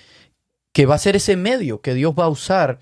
que 0.72 0.86
va 0.86 0.96
a 0.96 1.00
ser 1.00 1.16
ese 1.16 1.36
medio 1.36 1.82
que 1.82 1.94
Dios 1.94 2.14
va 2.18 2.26
a 2.26 2.30
usar 2.30 2.80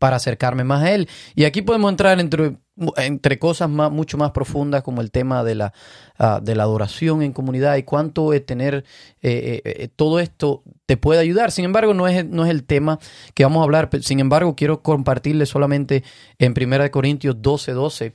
para 0.00 0.16
acercarme 0.16 0.64
más 0.64 0.82
a 0.82 0.92
Él. 0.92 1.08
Y 1.36 1.44
aquí 1.44 1.60
podemos 1.60 1.90
entrar 1.90 2.18
entre, 2.20 2.56
entre 2.96 3.38
cosas 3.38 3.68
más, 3.68 3.92
mucho 3.92 4.16
más 4.16 4.30
profundas 4.30 4.82
como 4.82 5.02
el 5.02 5.10
tema 5.10 5.44
de 5.44 5.54
la, 5.54 5.74
ah, 6.18 6.40
de 6.42 6.56
la 6.56 6.62
adoración 6.62 7.22
en 7.22 7.34
comunidad 7.34 7.76
y 7.76 7.82
cuánto 7.82 8.32
es 8.32 8.44
tener 8.46 8.76
eh, 9.20 9.60
eh, 9.62 9.62
eh, 9.64 9.88
todo 9.94 10.18
esto 10.18 10.62
te 10.86 10.96
puede 10.96 11.20
ayudar. 11.20 11.52
Sin 11.52 11.66
embargo, 11.66 11.92
no 11.92 12.08
es, 12.08 12.24
no 12.24 12.46
es 12.46 12.50
el 12.50 12.64
tema 12.64 12.98
que 13.34 13.44
vamos 13.44 13.60
a 13.60 13.64
hablar. 13.64 13.90
Sin 14.00 14.20
embargo, 14.20 14.56
quiero 14.56 14.82
compartirle 14.82 15.44
solamente 15.44 16.02
en 16.38 16.54
1 16.56 16.90
Corintios 16.90 17.36
12, 17.42 17.72
12. 17.72 18.12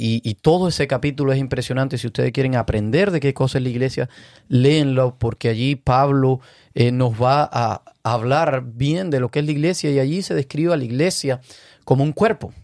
Y, 0.00 0.22
y 0.24 0.34
todo 0.36 0.68
ese 0.68 0.86
capítulo 0.86 1.32
es 1.32 1.38
impresionante. 1.38 1.98
Si 1.98 2.06
ustedes 2.06 2.32
quieren 2.32 2.54
aprender 2.54 3.10
de 3.10 3.18
qué 3.18 3.34
cosa 3.34 3.58
es 3.58 3.64
la 3.64 3.70
iglesia, 3.70 4.08
léenlo, 4.48 5.16
porque 5.18 5.48
allí 5.48 5.74
Pablo 5.74 6.40
eh, 6.74 6.92
nos 6.92 7.20
va 7.20 7.48
a 7.52 7.82
hablar 8.04 8.62
bien 8.64 9.10
de 9.10 9.18
lo 9.18 9.28
que 9.28 9.40
es 9.40 9.44
la 9.44 9.50
iglesia 9.50 9.90
y 9.90 9.98
allí 9.98 10.22
se 10.22 10.34
describe 10.34 10.72
a 10.72 10.76
la 10.76 10.84
iglesia 10.84 11.40
como 11.84 12.04
un 12.04 12.12
cuerpo. 12.12 12.54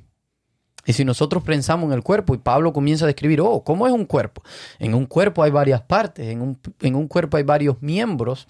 Y 0.86 0.92
si 0.92 1.04
nosotros 1.04 1.42
pensamos 1.42 1.86
en 1.86 1.94
el 1.94 2.02
cuerpo 2.02 2.34
y 2.34 2.38
Pablo 2.38 2.72
comienza 2.72 3.04
a 3.04 3.08
describir, 3.08 3.40
oh, 3.40 3.64
¿cómo 3.64 3.86
es 3.86 3.92
un 3.92 4.04
cuerpo? 4.04 4.42
En 4.78 4.94
un 4.94 5.06
cuerpo 5.06 5.42
hay 5.42 5.50
varias 5.50 5.82
partes, 5.82 6.28
en 6.28 6.40
un, 6.42 6.58
en 6.80 6.94
un 6.94 7.08
cuerpo 7.08 7.36
hay 7.36 7.42
varios 7.42 7.82
miembros 7.82 8.46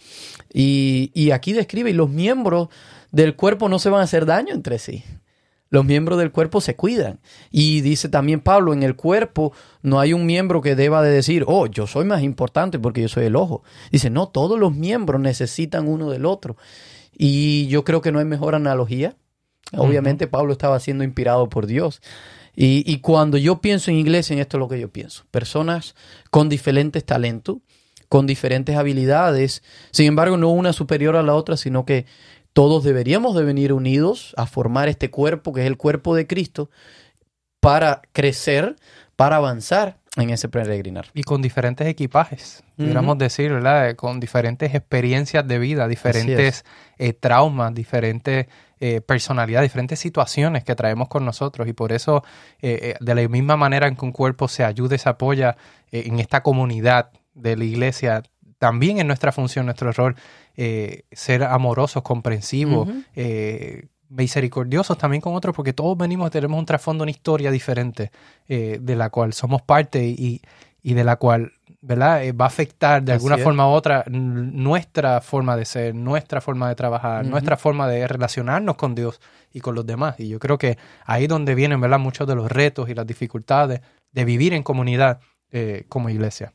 y, 0.53 1.11
y 1.15 1.31
aquí 1.31 1.53
describe, 1.53 1.91
y 1.91 1.95
los 1.95 2.11
miembros 2.11 2.69
del 3.13 3.37
cuerpo 3.37 3.69
no 3.69 3.79
se 3.79 3.89
van 3.89 4.01
a 4.01 4.05
hacer 4.05 4.27
daño 4.27 4.53
entre 4.53 4.79
sí. 4.79 5.05
Los 5.75 5.85
miembros 5.85 6.21
del 6.21 6.31
cuerpo 6.31 6.61
se 6.61 6.77
cuidan. 6.77 7.19
Y 7.51 7.81
dice 7.81 8.09
también 8.09 8.39
Pablo, 8.39 8.73
en 8.73 8.85
el 8.85 8.95
cuerpo 8.95 9.53
no 9.83 9.99
hay 9.99 10.13
un 10.13 10.25
miembro 10.25 10.61
que 10.61 10.77
deba 10.77 11.03
de 11.03 11.11
decir, 11.11 11.43
oh, 11.49 11.67
yo 11.67 11.89
soy 11.89 12.05
más 12.05 12.23
importante 12.23 12.79
porque 12.79 13.01
yo 13.01 13.09
soy 13.09 13.25
el 13.25 13.35
ojo. 13.35 13.65
Dice, 13.91 14.09
no, 14.09 14.29
todos 14.29 14.57
los 14.57 14.73
miembros 14.73 15.21
necesitan 15.21 15.89
uno 15.89 16.11
del 16.11 16.27
otro. 16.27 16.57
Y 17.13 17.67
yo 17.67 17.83
creo 17.83 18.03
que 18.03 18.13
no 18.13 18.21
hay 18.21 18.25
mejor 18.25 18.55
analogía. 18.55 19.17
Obviamente 19.77 20.29
Pablo 20.29 20.53
estaba 20.53 20.79
siendo 20.79 21.03
inspirado 21.03 21.49
por 21.49 21.67
Dios. 21.67 22.01
Y, 22.55 22.85
y 22.87 23.01
cuando 23.01 23.37
yo 23.37 23.61
pienso 23.61 23.91
en 23.91 23.97
iglesia, 23.97 24.35
en 24.35 24.39
esto 24.39 24.59
es 24.59 24.61
lo 24.61 24.69
que 24.69 24.79
yo 24.79 24.93
pienso. 24.93 25.25
Personas 25.33 25.97
con 26.31 26.49
diferentes 26.49 27.05
talentos, 27.05 27.57
con 28.09 28.29
diferentes 28.29 28.77
habilidades, 28.77 29.65
sin 29.91 30.07
embargo, 30.07 30.37
no 30.37 30.51
una 30.51 30.73
superior 30.73 31.17
a 31.17 31.25
la 31.25 31.35
otra, 31.35 31.57
sino 31.57 31.85
que 31.85 32.07
todos 32.55 32.85
deberíamos 32.85 33.37
de 33.37 33.45
venir 33.45 33.73
unidos 33.73 34.33
a 34.39 34.47
formar 34.47 34.89
este 34.89 35.11
cuerpo, 35.11 35.53
que 35.53 35.61
es 35.61 35.67
el 35.67 35.77
cuerpo 35.77 36.15
de 36.15 36.27
Cristo, 36.27 36.71
para 37.61 38.01
crecer, 38.13 38.77
para 39.17 39.37
avanzar 39.37 39.99
en 40.17 40.31
ese 40.31 40.49
peregrinar. 40.49 41.07
Y 41.15 41.25
con 41.25 41.43
diferentes 41.43 41.87
equipajes, 41.89 42.63
pudiéramos 42.77 43.19
decir, 43.19 43.53
¿verdad? 43.53 43.91
Eh, 43.91 43.97
Con 43.97 44.21
diferentes 44.21 44.73
experiencias 44.73 45.47
de 45.47 45.59
vida, 45.59 45.89
diferentes 45.89 46.65
eh, 46.99 47.13
traumas, 47.13 47.75
diferentes 47.75 48.47
eh, 48.79 49.01
personalidades, 49.01 49.71
diferentes 49.71 49.99
situaciones 49.99 50.63
que 50.63 50.77
traemos 50.77 51.09
con 51.09 51.25
nosotros. 51.25 51.67
Y 51.67 51.73
por 51.73 51.91
eso, 51.91 52.23
eh, 52.63 52.79
eh, 52.83 52.95
de 53.01 53.15
la 53.17 53.29
misma 53.29 53.57
manera 53.57 53.89
en 53.89 53.97
que 53.97 54.05
un 54.05 54.13
cuerpo 54.13 54.47
se 54.47 54.63
ayuda 54.63 54.95
y 54.95 54.99
se 54.99 55.09
apoya 55.09 55.57
eh, 55.91 56.05
en 56.07 56.21
esta 56.21 56.45
comunidad 56.45 57.11
de 57.35 57.57
la 57.57 57.65
iglesia, 57.65 58.23
también 58.59 58.99
es 58.99 59.05
nuestra 59.05 59.33
función, 59.33 59.67
nuestro 59.67 59.91
rol, 59.91 60.15
eh, 60.57 61.03
ser 61.13 61.45
amorosos, 61.45 62.03
comprensivos, 62.03 62.89
eh, 63.15 63.89
misericordiosos 64.09 64.97
también 64.97 65.21
con 65.21 65.35
otros, 65.35 65.55
porque 65.55 65.73
todos 65.73 65.97
venimos, 65.97 66.31
tenemos 66.31 66.59
un 66.59 66.67
trasfondo, 66.67 67.03
una 67.03 67.11
historia 67.11 67.51
diferente 67.51 68.11
eh, 68.49 68.79
de 68.81 68.97
la 68.97 69.11
cual 69.11 69.33
somos 69.33 69.63
parte 69.63 70.05
y, 70.07 70.41
y 70.83 70.95
de 70.95 71.05
la 71.05 71.17
cual 71.17 71.53
¿verdad? 71.87 72.25
Eh, 72.25 72.33
va 72.33 72.47
a 72.47 72.49
afectar 72.49 73.03
de 73.03 73.13
Así 73.13 73.19
alguna 73.19 73.37
es. 73.37 73.43
forma 73.43 73.69
u 73.69 73.73
otra 73.73 74.05
nuestra 74.09 75.21
forma 75.21 75.55
de 75.55 75.67
ser, 75.67 75.95
nuestra 75.95 76.41
forma 76.41 76.69
de 76.71 76.75
trabajar, 76.75 77.27
nuestra 77.27 77.59
forma 77.59 77.87
de 77.89 78.09
relacionarnos 78.09 78.77
con 78.77 78.95
Dios 78.95 79.21
y 79.53 79.61
con 79.61 79.75
los 79.75 79.85
demás. 79.85 80.19
Y 80.19 80.29
yo 80.29 80.39
creo 80.39 80.57
que 80.57 80.79
ahí 81.05 81.25
es 81.25 81.29
donde 81.29 81.55
vienen 81.55 81.83
¿verdad? 81.83 81.99
muchos 81.99 82.27
de 82.27 82.35
los 82.37 82.51
retos 82.51 82.89
y 82.89 82.95
las 82.95 83.07
dificultades 83.07 83.83
de 84.13 84.25
vivir 84.25 84.55
en 84.55 84.63
comunidad 84.63 85.21
eh, 85.51 85.85
como 85.91 86.09
iglesia. 86.09 86.55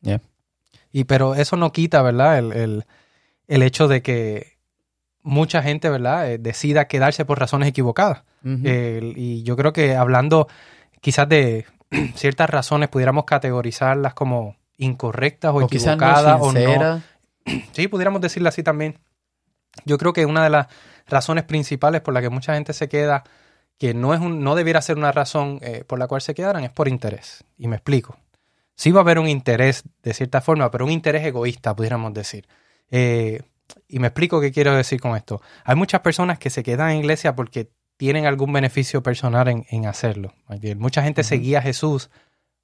Yeah. 0.00 0.20
Y 0.90 1.04
pero 1.04 1.36
eso 1.36 1.56
no 1.56 1.70
quita, 1.70 2.02
¿verdad? 2.02 2.38
El, 2.38 2.52
el, 2.52 2.84
el 3.48 3.62
hecho 3.62 3.88
de 3.88 4.02
que 4.02 4.58
mucha 5.22 5.62
gente, 5.62 5.90
¿verdad? 5.90 6.30
Eh, 6.30 6.38
decida 6.38 6.86
quedarse 6.86 7.24
por 7.24 7.40
razones 7.40 7.68
equivocadas. 7.68 8.22
Y 8.44 9.42
yo 9.42 9.56
creo 9.56 9.72
que 9.72 9.96
hablando 9.96 10.46
quizás 11.00 11.28
de 11.28 11.66
ciertas 12.14 12.48
razones, 12.48 12.88
pudiéramos 12.88 13.24
categorizarlas 13.24 14.14
como 14.14 14.56
incorrectas 14.76 15.52
o, 15.52 15.64
o 15.64 15.66
quizás 15.66 15.98
no 15.98 16.06
equivocadas 16.06 16.40
o 16.40 16.52
no. 16.52 17.02
Sí, 17.72 17.88
pudiéramos 17.88 18.20
decirlo 18.20 18.50
así 18.50 18.62
también. 18.62 18.98
Yo 19.86 19.96
creo 19.96 20.12
que 20.12 20.26
una 20.26 20.44
de 20.44 20.50
las 20.50 20.66
razones 21.06 21.44
principales 21.44 22.02
por 22.02 22.12
la 22.12 22.20
que 22.20 22.28
mucha 22.28 22.52
gente 22.52 22.74
se 22.74 22.90
queda, 22.90 23.24
que 23.78 23.94
no, 23.94 24.12
es 24.12 24.20
un, 24.20 24.44
no 24.44 24.54
debiera 24.54 24.82
ser 24.82 24.98
una 24.98 25.12
razón 25.12 25.58
eh, 25.62 25.82
por 25.86 25.98
la 25.98 26.08
cual 26.08 26.20
se 26.20 26.34
quedaran, 26.34 26.64
es 26.64 26.70
por 26.70 26.88
interés. 26.88 27.44
Y 27.56 27.68
me 27.68 27.76
explico. 27.76 28.18
Sí 28.74 28.90
va 28.90 29.00
a 29.00 29.02
haber 29.02 29.18
un 29.18 29.28
interés 29.28 29.84
de 30.02 30.12
cierta 30.12 30.42
forma, 30.42 30.70
pero 30.70 30.84
un 30.84 30.90
interés 30.90 31.24
egoísta, 31.24 31.74
pudiéramos 31.74 32.12
decir. 32.12 32.46
Eh, 32.90 33.42
y 33.86 33.98
me 33.98 34.08
explico 34.08 34.40
qué 34.40 34.52
quiero 34.52 34.74
decir 34.74 35.00
con 35.00 35.16
esto. 35.16 35.40
Hay 35.64 35.76
muchas 35.76 36.00
personas 36.00 36.38
que 36.38 36.50
se 36.50 36.62
quedan 36.62 36.90
en 36.90 36.98
iglesia 36.98 37.34
porque 37.34 37.70
tienen 37.96 38.26
algún 38.26 38.52
beneficio 38.52 39.02
personal 39.02 39.48
en, 39.48 39.66
en 39.70 39.86
hacerlo. 39.86 40.32
Mucha 40.76 41.02
gente 41.02 41.24
seguía 41.24 41.58
a 41.58 41.62
Jesús 41.62 42.10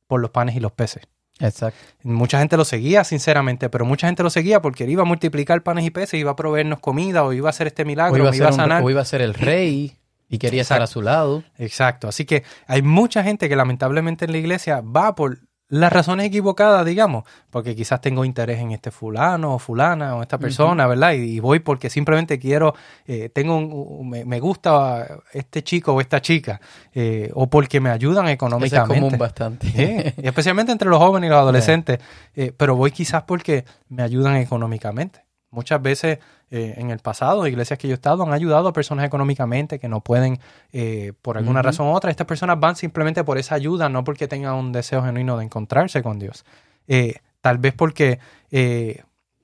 por 0.06 0.20
los 0.20 0.30
panes 0.30 0.54
y 0.56 0.60
los 0.60 0.72
peces. 0.72 1.02
Exacto. 1.40 1.78
Mucha 2.04 2.38
gente 2.38 2.56
lo 2.56 2.64
seguía, 2.64 3.02
sinceramente, 3.02 3.68
pero 3.68 3.84
mucha 3.84 4.06
gente 4.06 4.22
lo 4.22 4.30
seguía 4.30 4.62
porque 4.62 4.84
él 4.84 4.90
iba 4.90 5.02
a 5.02 5.06
multiplicar 5.06 5.62
panes 5.64 5.84
y 5.84 5.90
peces, 5.90 6.20
iba 6.20 6.30
a 6.30 6.36
proveernos 6.36 6.78
comida, 6.78 7.24
o 7.24 7.32
iba 7.32 7.48
a 7.48 7.50
hacer 7.50 7.66
este 7.66 7.82
O 7.82 7.86
milagro, 7.86 8.16
iba, 8.18 8.28
o 8.28 8.32
a 8.32 8.36
iba 8.36 8.46
a 8.46 8.50
un- 8.50 8.56
sanar. 8.56 8.82
o 8.84 8.90
iba 8.90 9.00
a 9.00 9.04
ser 9.04 9.20
el 9.20 9.34
rey 9.34 9.96
y 10.28 10.38
quería 10.38 10.62
estar 10.62 10.80
a 10.80 10.86
su 10.86 11.02
lado. 11.02 11.42
Exacto. 11.58 12.06
Así 12.06 12.24
que 12.24 12.44
hay 12.68 12.82
mucha 12.82 13.24
gente 13.24 13.48
que 13.48 13.56
lamentablemente 13.56 14.26
en 14.26 14.32
la 14.32 14.38
iglesia 14.38 14.80
va 14.82 15.16
por 15.16 15.40
las 15.74 15.92
razones 15.92 16.26
equivocadas, 16.26 16.86
digamos, 16.86 17.24
porque 17.50 17.74
quizás 17.74 18.00
tengo 18.00 18.24
interés 18.24 18.60
en 18.60 18.70
este 18.70 18.92
fulano 18.92 19.54
o 19.54 19.58
fulana 19.58 20.14
o 20.14 20.22
esta 20.22 20.38
persona, 20.38 20.86
¿verdad? 20.86 21.14
Y, 21.14 21.36
y 21.36 21.40
voy 21.40 21.58
porque 21.58 21.90
simplemente 21.90 22.38
quiero, 22.38 22.74
eh, 23.06 23.28
tengo 23.28 23.56
un, 23.56 24.08
me, 24.08 24.24
me 24.24 24.38
gusta 24.38 25.18
este 25.32 25.64
chico 25.64 25.92
o 25.92 26.00
esta 26.00 26.22
chica, 26.22 26.60
eh, 26.92 27.28
o 27.34 27.48
porque 27.48 27.80
me 27.80 27.90
ayudan 27.90 28.26
Eso 28.26 28.30
es 28.30 28.34
económicamente. 28.34 28.94
común 28.94 29.18
bastante. 29.18 29.66
Sí, 29.66 30.14
especialmente 30.22 30.70
entre 30.70 30.88
los 30.88 30.98
jóvenes 30.98 31.26
y 31.26 31.30
los 31.30 31.38
adolescentes, 31.42 31.98
eh, 32.36 32.52
pero 32.56 32.76
voy 32.76 32.92
quizás 32.92 33.24
porque 33.24 33.64
me 33.88 34.04
ayudan 34.04 34.36
económicamente. 34.36 35.23
Muchas 35.54 35.80
veces 35.80 36.18
eh, 36.50 36.74
en 36.78 36.90
el 36.90 36.98
pasado, 36.98 37.46
iglesias 37.46 37.78
que 37.78 37.86
yo 37.86 37.94
he 37.94 37.94
estado 37.94 38.24
han 38.24 38.32
ayudado 38.32 38.66
a 38.66 38.72
personas 38.72 39.06
económicamente 39.06 39.78
que 39.78 39.88
no 39.88 40.00
pueden, 40.00 40.40
eh, 40.72 41.12
por 41.22 41.38
alguna 41.38 41.62
razón 41.62 41.86
u 41.86 41.92
otra. 41.92 42.10
Estas 42.10 42.26
personas 42.26 42.58
van 42.58 42.74
simplemente 42.74 43.22
por 43.22 43.38
esa 43.38 43.54
ayuda, 43.54 43.88
no 43.88 44.02
porque 44.02 44.26
tengan 44.26 44.54
un 44.54 44.72
deseo 44.72 45.02
genuino 45.04 45.38
de 45.38 45.44
encontrarse 45.44 46.02
con 46.02 46.18
Dios. 46.18 46.44
Eh, 46.88 47.14
tal 47.40 47.58
vez 47.58 47.72
porque 47.74 48.18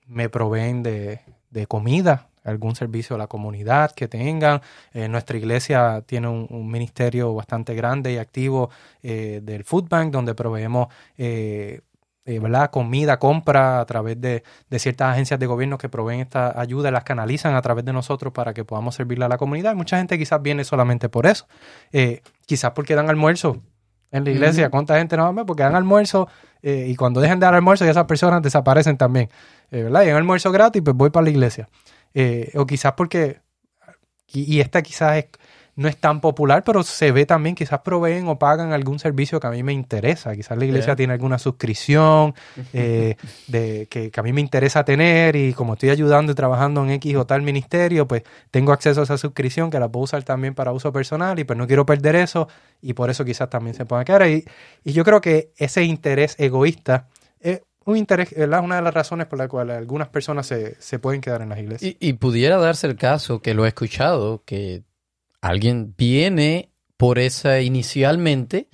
me 0.06 0.28
proveen 0.28 0.82
de, 0.82 1.20
de 1.50 1.66
comida, 1.68 2.26
algún 2.42 2.74
servicio 2.74 3.14
a 3.14 3.18
la 3.18 3.28
comunidad 3.28 3.92
que 3.92 4.08
tengan. 4.08 4.62
Nuestra 4.94 5.36
iglesia 5.36 6.02
tiene 6.06 6.26
un, 6.26 6.48
un 6.50 6.68
ministerio 6.68 7.32
bastante 7.34 7.74
grande 7.74 8.12
y 8.12 8.18
activo 8.18 8.70
del 9.02 9.62
Food 9.64 9.88
Bank, 9.88 10.10
donde 10.10 10.34
proveemos 10.34 10.88
eh, 12.24 12.38
¿verdad? 12.38 12.70
comida, 12.70 13.18
compra 13.18 13.80
a 13.80 13.86
través 13.86 14.20
de, 14.20 14.42
de 14.68 14.78
ciertas 14.78 15.12
agencias 15.12 15.40
de 15.40 15.46
gobierno 15.46 15.78
que 15.78 15.88
proveen 15.88 16.20
esta 16.20 16.58
ayuda, 16.60 16.90
las 16.90 17.04
canalizan 17.04 17.54
a 17.54 17.62
través 17.62 17.84
de 17.84 17.92
nosotros 17.92 18.32
para 18.32 18.52
que 18.54 18.64
podamos 18.64 18.94
servirle 18.94 19.24
a 19.24 19.28
la 19.28 19.38
comunidad. 19.38 19.74
Mucha 19.74 19.96
gente 19.98 20.18
quizás 20.18 20.40
viene 20.42 20.64
solamente 20.64 21.08
por 21.08 21.26
eso. 21.26 21.46
Eh, 21.92 22.22
quizás 22.46 22.72
porque 22.72 22.94
dan 22.94 23.08
almuerzo 23.08 23.62
en 24.10 24.24
la 24.24 24.30
iglesia. 24.30 24.70
¿Cuánta 24.70 24.98
gente 24.98 25.16
no 25.16 25.34
va? 25.34 25.44
Porque 25.46 25.62
dan 25.62 25.74
almuerzo 25.74 26.28
eh, 26.62 26.86
y 26.88 26.96
cuando 26.96 27.20
dejan 27.20 27.40
de 27.40 27.46
dar 27.46 27.54
almuerzo 27.54 27.84
esas 27.84 28.04
personas 28.04 28.42
desaparecen 28.42 28.96
también. 28.96 29.28
Eh, 29.70 29.84
¿Verdad? 29.84 30.02
Y 30.02 30.06
dan 30.08 30.16
almuerzo 30.16 30.52
gratis, 30.52 30.82
pues 30.84 30.96
voy 30.96 31.10
para 31.10 31.24
la 31.24 31.30
iglesia. 31.30 31.68
O 32.56 32.66
quizás 32.66 32.92
porque, 32.94 33.40
y, 34.26 34.56
y 34.56 34.60
esta 34.60 34.82
quizás 34.82 35.16
es- 35.16 35.26
no 35.80 35.88
es 35.88 35.96
tan 35.96 36.20
popular, 36.20 36.62
pero 36.62 36.82
se 36.82 37.10
ve 37.10 37.24
también, 37.24 37.54
quizás 37.54 37.80
proveen 37.80 38.28
o 38.28 38.38
pagan 38.38 38.74
algún 38.74 38.98
servicio 38.98 39.40
que 39.40 39.46
a 39.46 39.50
mí 39.50 39.62
me 39.62 39.72
interesa. 39.72 40.36
Quizás 40.36 40.58
la 40.58 40.66
iglesia 40.66 40.88
Yeah. 40.88 40.96
tiene 40.96 41.12
alguna 41.14 41.38
suscripción 41.38 42.34
eh, 42.74 43.16
de, 43.46 43.86
que, 43.88 44.10
que 44.10 44.20
a 44.20 44.22
mí 44.22 44.30
me 44.34 44.42
interesa 44.42 44.84
tener 44.84 45.36
y 45.36 45.54
como 45.54 45.72
estoy 45.72 45.88
ayudando 45.88 46.32
y 46.32 46.34
trabajando 46.34 46.84
en 46.84 46.90
X 46.90 47.16
o 47.16 47.24
tal 47.24 47.40
ministerio, 47.40 48.06
pues 48.06 48.24
tengo 48.50 48.72
acceso 48.72 49.00
a 49.00 49.04
esa 49.04 49.16
suscripción 49.16 49.70
que 49.70 49.80
la 49.80 49.88
puedo 49.88 50.04
usar 50.04 50.22
también 50.22 50.54
para 50.54 50.70
uso 50.72 50.92
personal 50.92 51.38
y 51.38 51.44
pues 51.44 51.58
no 51.58 51.66
quiero 51.66 51.86
perder 51.86 52.14
eso 52.14 52.46
y 52.82 52.92
por 52.92 53.08
eso 53.08 53.24
quizás 53.24 53.48
también 53.48 53.74
se 53.74 53.86
pueda 53.86 54.04
quedar 54.04 54.20
ahí. 54.20 54.44
Y 54.84 54.92
yo 54.92 55.02
creo 55.02 55.22
que 55.22 55.52
ese 55.56 55.82
interés 55.84 56.34
egoísta 56.38 57.08
es 57.40 57.62
un 57.86 57.96
interés, 57.96 58.34
¿verdad? 58.36 58.62
Una 58.62 58.76
de 58.76 58.82
las 58.82 58.92
razones 58.92 59.28
por 59.28 59.38
la 59.38 59.48
cual 59.48 59.70
algunas 59.70 60.08
personas 60.08 60.46
se, 60.46 60.76
se 60.78 60.98
pueden 60.98 61.22
quedar 61.22 61.40
en 61.40 61.48
las 61.48 61.58
iglesias. 61.58 61.96
Y, 61.98 62.06
y 62.06 62.12
pudiera 62.12 62.58
darse 62.58 62.86
el 62.86 62.96
caso, 62.96 63.40
que 63.40 63.54
lo 63.54 63.64
he 63.64 63.68
escuchado, 63.68 64.42
que 64.44 64.82
alguien 65.40 65.94
viene 65.96 66.70
por 66.96 67.18
esa 67.18 67.60
inicialmente 67.60 68.68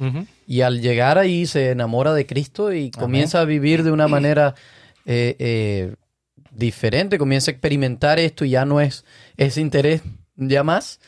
y 0.46 0.62
al 0.62 0.80
llegar 0.80 1.16
ahí 1.16 1.46
se 1.46 1.70
enamora 1.70 2.12
de 2.12 2.26
Cristo 2.26 2.73
y 2.73 2.90
comienza 2.90 3.40
a 3.40 3.44
vivir 3.44 3.85
de 3.85 3.92
una 3.92 4.08
manera 4.08 4.54
eh, 5.04 5.37
eh, 5.38 5.94
diferente, 6.50 7.18
comienza 7.18 7.50
a 7.50 7.54
experimentar 7.54 8.18
esto 8.18 8.44
y 8.44 8.50
ya 8.50 8.64
no 8.64 8.80
es 8.80 9.04
ese 9.37 9.61
interés 9.61 10.02
ya 10.35 10.64
más. 10.64 11.00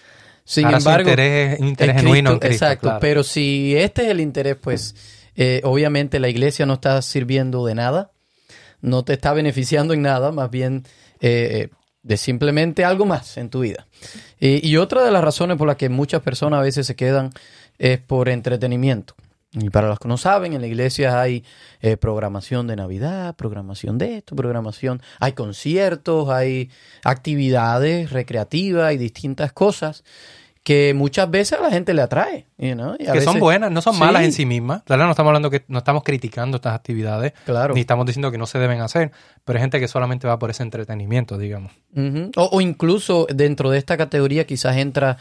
Sin 0.44 0.64
Ahora 0.64 0.80
su 0.80 0.88
embargo, 0.88 1.10
interés, 1.10 1.60
interés 1.60 1.96
en 1.96 2.00
genuino 2.02 2.30
en 2.30 2.38
Cristo, 2.38 2.48
Cristo, 2.48 2.64
exacto. 2.64 2.86
claro. 2.86 3.00
Pero 3.00 3.22
si 3.22 3.76
este 3.76 4.04
es 4.04 4.08
el 4.08 4.20
interés, 4.20 4.56
pues 4.56 4.94
eh, 5.36 5.60
obviamente 5.64 6.20
la 6.20 6.28
iglesia 6.28 6.66
no 6.66 6.74
está 6.74 7.02
sirviendo 7.02 7.66
de 7.66 7.74
nada, 7.74 8.12
no 8.80 9.04
te 9.04 9.14
está 9.14 9.32
beneficiando 9.32 9.92
en 9.92 10.02
nada, 10.02 10.32
más 10.32 10.50
bien 10.50 10.84
eh, 11.20 11.68
de 12.08 12.16
simplemente 12.16 12.84
algo 12.84 13.04
más 13.04 13.36
en 13.36 13.50
tu 13.50 13.60
vida. 13.60 13.86
Y, 14.40 14.66
y 14.66 14.78
otra 14.78 15.04
de 15.04 15.10
las 15.10 15.22
razones 15.22 15.58
por 15.58 15.68
las 15.68 15.76
que 15.76 15.90
muchas 15.90 16.22
personas 16.22 16.58
a 16.58 16.62
veces 16.62 16.86
se 16.86 16.96
quedan 16.96 17.30
es 17.78 17.98
por 17.98 18.30
entretenimiento. 18.30 19.14
Y 19.52 19.70
para 19.70 19.88
los 19.88 19.98
que 19.98 20.08
no 20.08 20.16
saben, 20.16 20.52
en 20.54 20.60
la 20.60 20.66
iglesia 20.66 21.20
hay 21.20 21.44
eh, 21.80 21.96
programación 21.96 22.66
de 22.66 22.76
Navidad, 22.76 23.36
programación 23.36 23.98
de 23.98 24.16
esto, 24.16 24.36
programación, 24.36 25.02
hay 25.20 25.32
conciertos, 25.32 26.28
hay 26.28 26.70
actividades 27.04 28.10
recreativas 28.10 28.92
y 28.92 28.98
distintas 28.98 29.52
cosas 29.52 30.02
que 30.68 30.92
muchas 30.92 31.30
veces 31.30 31.58
a 31.58 31.62
la 31.62 31.70
gente 31.70 31.94
le 31.94 32.02
atrae. 32.02 32.46
you 32.58 32.74
know, 32.74 32.94
y 32.98 33.06
a 33.06 33.12
que 33.14 33.22
son 33.22 33.40
buenas, 33.40 33.70
no 33.72 33.80
son 33.80 33.94
Sí, 33.94 34.00
malas 34.00 34.22
en 34.22 34.34
sí 34.34 34.44
mismas. 34.44 34.82
Claro, 34.82 35.04
no 35.06 35.12
estamos 35.12 35.30
hablando 35.30 35.48
que 35.48 35.64
no 35.66 35.78
estamos 35.78 36.02
criticando 36.04 36.56
estas 36.56 36.74
actividades, 36.74 37.32
Claro. 37.46 37.72
ni 37.72 37.80
estamos 37.80 38.04
diciendo 38.04 38.30
que 38.30 38.36
no 38.36 38.44
se 38.44 38.58
deben 38.58 38.82
hacer, 38.82 39.10
pero 39.46 39.56
hay 39.56 39.62
gente 39.62 39.80
que 39.80 39.88
solamente 39.88 40.26
va 40.26 40.38
por 40.38 40.50
ese 40.50 40.62
entretenimiento, 40.62 41.38
digamos. 41.38 41.72
O, 42.36 42.50
o 42.52 42.60
incluso 42.60 43.26
dentro 43.34 43.70
de 43.70 43.78
esta 43.78 43.96
categoría 43.96 44.46
quizás 44.46 44.76
entra 44.76 45.16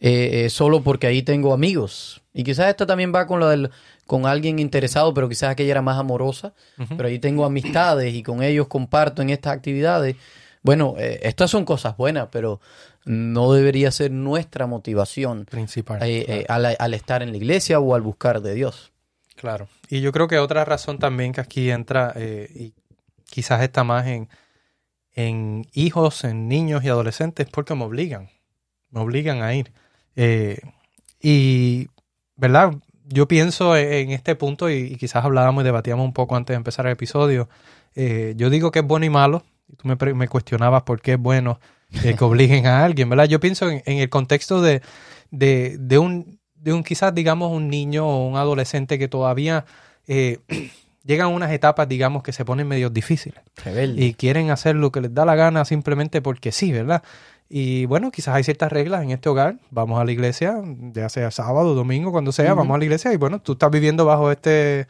eh, 0.00 0.44
eh, 0.44 0.50
solo 0.50 0.82
porque 0.84 1.08
ahí 1.08 1.22
tengo 1.22 1.52
amigos. 1.52 2.22
Y 2.32 2.44
quizás 2.44 2.68
esto 2.68 2.86
también 2.86 3.12
va 3.12 3.26
con 3.26 3.40
lo 3.40 3.48
del, 3.48 3.70
con 4.06 4.26
alguien 4.26 4.60
interesado, 4.60 5.12
pero 5.14 5.28
quizás 5.28 5.50
aquella 5.50 5.72
era 5.72 5.82
más 5.82 5.98
amorosa. 5.98 6.52
Pero 6.96 7.08
ahí 7.08 7.18
tengo 7.18 7.44
amistades 7.44 8.14
y 8.14 8.22
con 8.22 8.40
ellos 8.44 8.68
comparto 8.68 9.20
en 9.20 9.30
estas 9.30 9.52
actividades. 9.52 10.14
Bueno, 10.62 10.94
eh, 10.98 11.20
estas 11.22 11.50
son 11.50 11.64
cosas 11.64 11.96
buenas, 11.96 12.28
pero 12.30 12.60
no 13.04 13.52
debería 13.52 13.90
ser 13.90 14.12
nuestra 14.12 14.66
motivación 14.66 15.44
Principal. 15.44 16.02
eh, 16.02 16.24
eh, 16.28 16.44
al, 16.48 16.76
al 16.78 16.94
estar 16.94 17.22
en 17.22 17.32
la 17.32 17.36
iglesia 17.36 17.80
o 17.80 17.94
al 17.94 18.02
buscar 18.02 18.40
de 18.42 18.54
Dios. 18.54 18.92
Claro. 19.34 19.68
Y 19.88 20.00
yo 20.00 20.12
creo 20.12 20.28
que 20.28 20.38
otra 20.38 20.64
razón 20.64 20.98
también 20.98 21.32
que 21.32 21.40
aquí 21.40 21.70
entra, 21.70 22.12
eh, 22.14 22.48
y 22.54 22.74
quizás 23.28 23.60
está 23.62 23.82
más 23.82 24.06
en, 24.06 24.28
en 25.14 25.66
hijos, 25.72 26.22
en 26.22 26.46
niños 26.48 26.84
y 26.84 26.88
adolescentes, 26.88 27.46
es 27.46 27.52
porque 27.52 27.74
me 27.74 27.84
obligan. 27.84 28.30
Me 28.90 29.00
obligan 29.00 29.42
a 29.42 29.54
ir. 29.54 29.72
Y, 31.20 31.88
¿verdad? 32.36 32.74
Yo 33.04 33.26
pienso 33.26 33.76
en 33.76 34.10
este 34.10 34.36
punto, 34.36 34.70
y, 34.70 34.74
y 34.74 34.96
quizás 34.96 35.24
hablábamos 35.24 35.62
y 35.62 35.64
debatíamos 35.64 36.04
un 36.04 36.12
poco 36.12 36.36
antes 36.36 36.54
de 36.54 36.58
empezar 36.58 36.86
el 36.86 36.92
episodio. 36.92 37.48
eh, 37.94 38.34
yo 38.36 38.48
digo 38.48 38.70
que 38.70 38.78
es 38.80 38.86
bueno 38.86 39.06
y 39.06 39.10
malo. 39.10 39.42
Y 39.68 39.76
tú 39.76 39.88
me, 39.88 40.28
cuestionabas 40.28 40.82
por 40.82 41.00
qué 41.00 41.12
es 41.14 41.18
bueno 41.18 41.58
eh, 42.04 42.14
que 42.16 42.24
obliguen 42.24 42.66
a 42.66 42.84
alguien, 42.84 43.08
¿verdad? 43.08 43.24
Yo 43.26 43.40
pienso 43.40 43.70
en, 43.70 43.82
en 43.86 43.98
el 43.98 44.08
contexto 44.08 44.60
de, 44.60 44.82
de, 45.30 45.76
de 45.78 45.98
un, 45.98 46.38
de 46.54 46.72
un 46.72 46.84
quizás, 46.84 47.14
digamos, 47.14 47.50
un 47.50 47.68
niño 47.68 48.06
o 48.06 48.28
un 48.28 48.36
adolescente 48.36 48.98
que 48.98 49.08
todavía 49.08 49.64
eh, 50.06 50.38
llegan 51.04 51.26
a 51.26 51.28
unas 51.28 51.50
etapas, 51.50 51.88
digamos, 51.88 52.22
que 52.22 52.32
se 52.32 52.44
ponen 52.44 52.68
medio 52.68 52.90
difíciles 52.90 53.42
Rebelde. 53.64 54.04
y 54.04 54.14
quieren 54.14 54.50
hacer 54.50 54.76
lo 54.76 54.92
que 54.92 55.00
les 55.00 55.12
da 55.12 55.24
la 55.24 55.34
gana 55.34 55.64
simplemente 55.64 56.22
porque 56.22 56.52
sí, 56.52 56.72
¿verdad? 56.72 57.02
Y 57.48 57.84
bueno, 57.86 58.10
quizás 58.10 58.34
hay 58.34 58.44
ciertas 58.44 58.72
reglas 58.72 59.02
en 59.02 59.10
este 59.10 59.28
hogar. 59.28 59.58
Vamos 59.70 60.00
a 60.00 60.04
la 60.04 60.12
iglesia, 60.12 60.54
ya 60.92 61.08
sea 61.10 61.30
sábado, 61.30 61.74
domingo, 61.74 62.10
cuando 62.10 62.32
sea, 62.32 62.54
vamos 62.54 62.74
a 62.74 62.78
la 62.78 62.84
iglesia 62.84 63.12
y 63.12 63.18
bueno, 63.18 63.40
tú 63.42 63.52
estás 63.52 63.70
viviendo 63.70 64.06
bajo 64.06 64.30
este, 64.32 64.86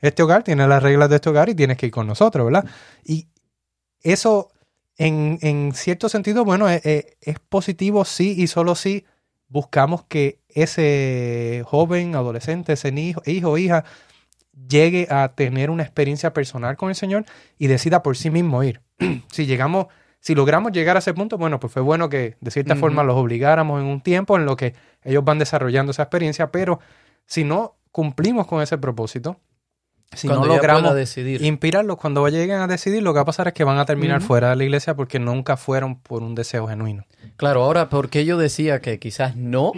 este 0.00 0.22
hogar, 0.22 0.42
tienes 0.42 0.66
las 0.66 0.82
reglas 0.82 1.10
de 1.10 1.16
este 1.16 1.28
hogar 1.28 1.50
y 1.50 1.54
tienes 1.54 1.76
que 1.76 1.86
ir 1.86 1.92
con 1.92 2.06
nosotros, 2.06 2.46
¿verdad? 2.46 2.64
Y 3.04 3.26
eso, 4.12 4.50
en, 4.96 5.38
en 5.42 5.72
cierto 5.74 6.08
sentido, 6.08 6.44
bueno, 6.44 6.68
es, 6.68 6.84
es- 6.86 7.06
es 7.20 7.38
positivo 7.38 8.04
sí 8.04 8.34
y 8.36 8.46
solo 8.46 8.74
si 8.74 9.04
buscamos 9.48 10.04
que 10.04 10.40
ese 10.48 11.62
joven, 11.66 12.14
adolescente, 12.14 12.72
ese 12.72 12.88
hijo, 12.88 13.22
hijo 13.26 13.50
o 13.52 13.58
hija 13.58 13.84
llegue 14.68 15.06
a 15.10 15.34
tener 15.34 15.70
una 15.70 15.82
experiencia 15.82 16.32
personal 16.32 16.76
con 16.76 16.88
el 16.88 16.94
Señor 16.94 17.24
y 17.58 17.66
decida 17.66 18.02
por 18.02 18.16
sí 18.16 18.30
mismo 18.30 18.62
ir. 18.64 18.80
si 19.30 19.46
llegamos, 19.46 19.86
si 20.20 20.34
logramos 20.34 20.72
llegar 20.72 20.96
a 20.96 21.00
ese 21.00 21.12
punto, 21.14 21.36
bueno, 21.38 21.60
pues 21.60 21.72
fue 21.72 21.82
bueno 21.82 22.08
que 22.08 22.36
de 22.40 22.50
cierta 22.50 22.74
forma 22.80 23.02
los 23.04 23.16
obligáramos 23.16 23.80
en 23.82 23.86
un 23.86 24.00
tiempo 24.00 24.36
en 24.36 24.46
lo 24.46 24.56
que 24.56 24.74
ellos 25.04 25.24
van 25.24 25.38
desarrollando 25.38 25.90
esa 25.92 26.04
experiencia, 26.04 26.50
pero 26.50 26.80
si 27.26 27.44
no 27.44 27.76
cumplimos 27.92 28.46
con 28.46 28.62
ese 28.62 28.78
propósito, 28.78 29.38
si 30.16 30.26
Cuando 30.28 30.46
no 30.46 30.54
logramos 30.54 30.94
decidir. 30.94 31.42
inspirarlos 31.42 31.96
cuando 31.96 32.26
lleguen 32.28 32.56
a 32.60 32.66
decidir, 32.66 33.02
lo 33.02 33.12
que 33.12 33.16
va 33.16 33.22
a 33.22 33.26
pasar 33.26 33.48
es 33.48 33.54
que 33.54 33.64
van 33.64 33.78
a 33.78 33.84
terminar 33.84 34.22
fuera 34.22 34.50
de 34.50 34.56
la 34.56 34.64
iglesia 34.64 34.94
porque 34.94 35.18
nunca 35.18 35.56
fueron 35.56 36.00
por 36.00 36.22
un 36.22 36.34
deseo 36.34 36.66
genuino. 36.66 37.04
Claro, 37.36 37.62
ahora, 37.64 37.88
porque 37.88 38.24
yo 38.24 38.38
decía 38.38 38.80
que 38.80 38.98
quizás 38.98 39.36
no? 39.36 39.72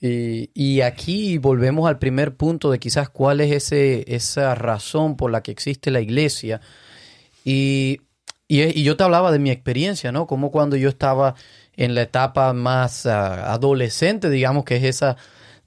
Y, 0.00 0.50
y 0.54 0.82
aquí 0.82 1.38
volvemos 1.38 1.88
al 1.88 1.98
primer 1.98 2.36
punto 2.36 2.70
de 2.70 2.78
quizás 2.78 3.08
cuál 3.08 3.40
es 3.40 3.52
ese, 3.52 4.04
esa 4.14 4.54
razón 4.54 5.16
por 5.16 5.30
la 5.30 5.42
que 5.42 5.50
existe 5.50 5.90
la 5.90 6.00
iglesia. 6.00 6.60
Y, 7.44 8.02
y, 8.46 8.62
y 8.62 8.82
yo 8.84 8.96
te 8.96 9.04
hablaba 9.04 9.32
de 9.32 9.38
mi 9.38 9.50
experiencia, 9.50 10.12
¿no? 10.12 10.26
Como 10.26 10.50
cuando 10.50 10.76
yo 10.76 10.88
estaba 10.88 11.34
en 11.76 11.94
la 11.94 12.02
etapa 12.02 12.52
más 12.52 13.06
ah, 13.06 13.52
adolescente, 13.52 14.30
digamos 14.30 14.64
que 14.64 14.76
es 14.76 14.84
esa 14.84 15.16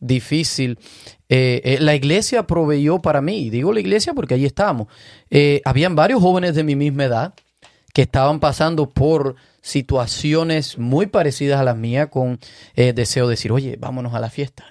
difícil. 0.01 0.77
Eh, 1.29 1.61
eh, 1.63 1.77
la 1.79 1.95
iglesia 1.95 2.45
proveyó 2.45 2.99
para 2.99 3.21
mí, 3.21 3.49
digo 3.49 3.71
la 3.71 3.79
iglesia 3.79 4.13
porque 4.13 4.33
allí 4.33 4.45
estábamos. 4.45 4.87
Eh, 5.29 5.61
habían 5.63 5.95
varios 5.95 6.21
jóvenes 6.21 6.55
de 6.55 6.65
mi 6.65 6.75
misma 6.75 7.05
edad 7.05 7.33
que 7.93 8.01
estaban 8.01 8.41
pasando 8.41 8.89
por 8.89 9.35
situaciones 9.61 10.77
muy 10.77 11.05
parecidas 11.05 11.61
a 11.61 11.63
las 11.63 11.77
mías 11.77 12.09
con 12.09 12.39
deseo 12.75 13.27
de 13.27 13.33
decir, 13.33 13.51
oye, 13.51 13.77
vámonos 13.79 14.13
a 14.15 14.19
la 14.19 14.29
fiesta 14.29 14.65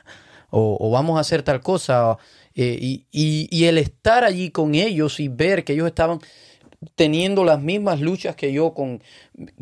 o, 0.50 0.90
vamos 0.90 1.16
a 1.16 1.20
hacer 1.20 1.42
tal 1.42 1.60
cosa. 1.60 2.16
y, 2.54 3.06
y 3.12 3.64
el 3.64 3.78
estar 3.78 4.24
allí 4.24 4.50
con 4.50 4.74
ellos 4.74 5.20
y 5.20 5.28
ver 5.28 5.64
que 5.64 5.74
ellos 5.74 5.86
estaban 5.86 6.18
teniendo 6.94 7.44
las 7.44 7.60
mismas 7.60 8.00
luchas 8.00 8.36
que 8.36 8.52
yo 8.52 8.72
con 8.72 9.02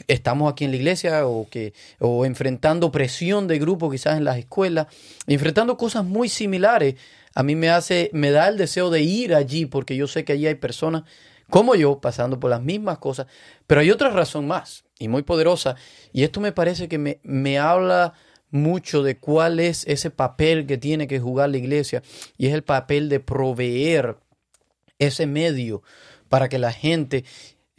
estamos 0.06 0.50
aquí 0.50 0.64
en 0.64 0.70
la 0.70 0.76
iglesia 0.76 1.26
o 1.26 1.48
que 1.50 1.72
o 1.98 2.24
enfrentando 2.24 2.92
presión 2.92 3.48
de 3.48 3.58
grupo 3.58 3.90
quizás 3.90 4.16
en 4.16 4.24
las 4.24 4.38
escuelas, 4.38 4.86
enfrentando 5.26 5.76
cosas 5.76 6.04
muy 6.04 6.28
similares, 6.28 6.94
a 7.34 7.42
mí 7.42 7.56
me 7.56 7.70
hace 7.70 8.10
me 8.12 8.30
da 8.30 8.48
el 8.48 8.56
deseo 8.56 8.90
de 8.90 9.02
ir 9.02 9.34
allí 9.34 9.66
porque 9.66 9.96
yo 9.96 10.06
sé 10.06 10.24
que 10.24 10.34
allí 10.34 10.46
hay 10.46 10.54
personas 10.54 11.02
como 11.50 11.74
yo 11.74 12.00
pasando 12.00 12.38
por 12.38 12.50
las 12.50 12.62
mismas 12.62 12.98
cosas, 12.98 13.26
pero 13.66 13.80
hay 13.80 13.90
otra 13.90 14.10
razón 14.10 14.46
más 14.46 14.84
y 14.98 15.08
muy 15.08 15.22
poderosa 15.22 15.74
y 16.12 16.22
esto 16.22 16.40
me 16.40 16.52
parece 16.52 16.88
que 16.88 16.98
me, 16.98 17.18
me 17.24 17.58
habla 17.58 18.14
mucho 18.50 19.02
de 19.02 19.18
cuál 19.18 19.58
es 19.58 19.84
ese 19.88 20.10
papel 20.10 20.66
que 20.66 20.78
tiene 20.78 21.08
que 21.08 21.18
jugar 21.18 21.50
la 21.50 21.58
iglesia 21.58 22.02
y 22.36 22.46
es 22.46 22.54
el 22.54 22.62
papel 22.62 23.08
de 23.08 23.18
proveer 23.18 24.18
ese 24.98 25.26
medio 25.26 25.82
para 26.28 26.48
que 26.48 26.58
la 26.58 26.72
gente 26.72 27.24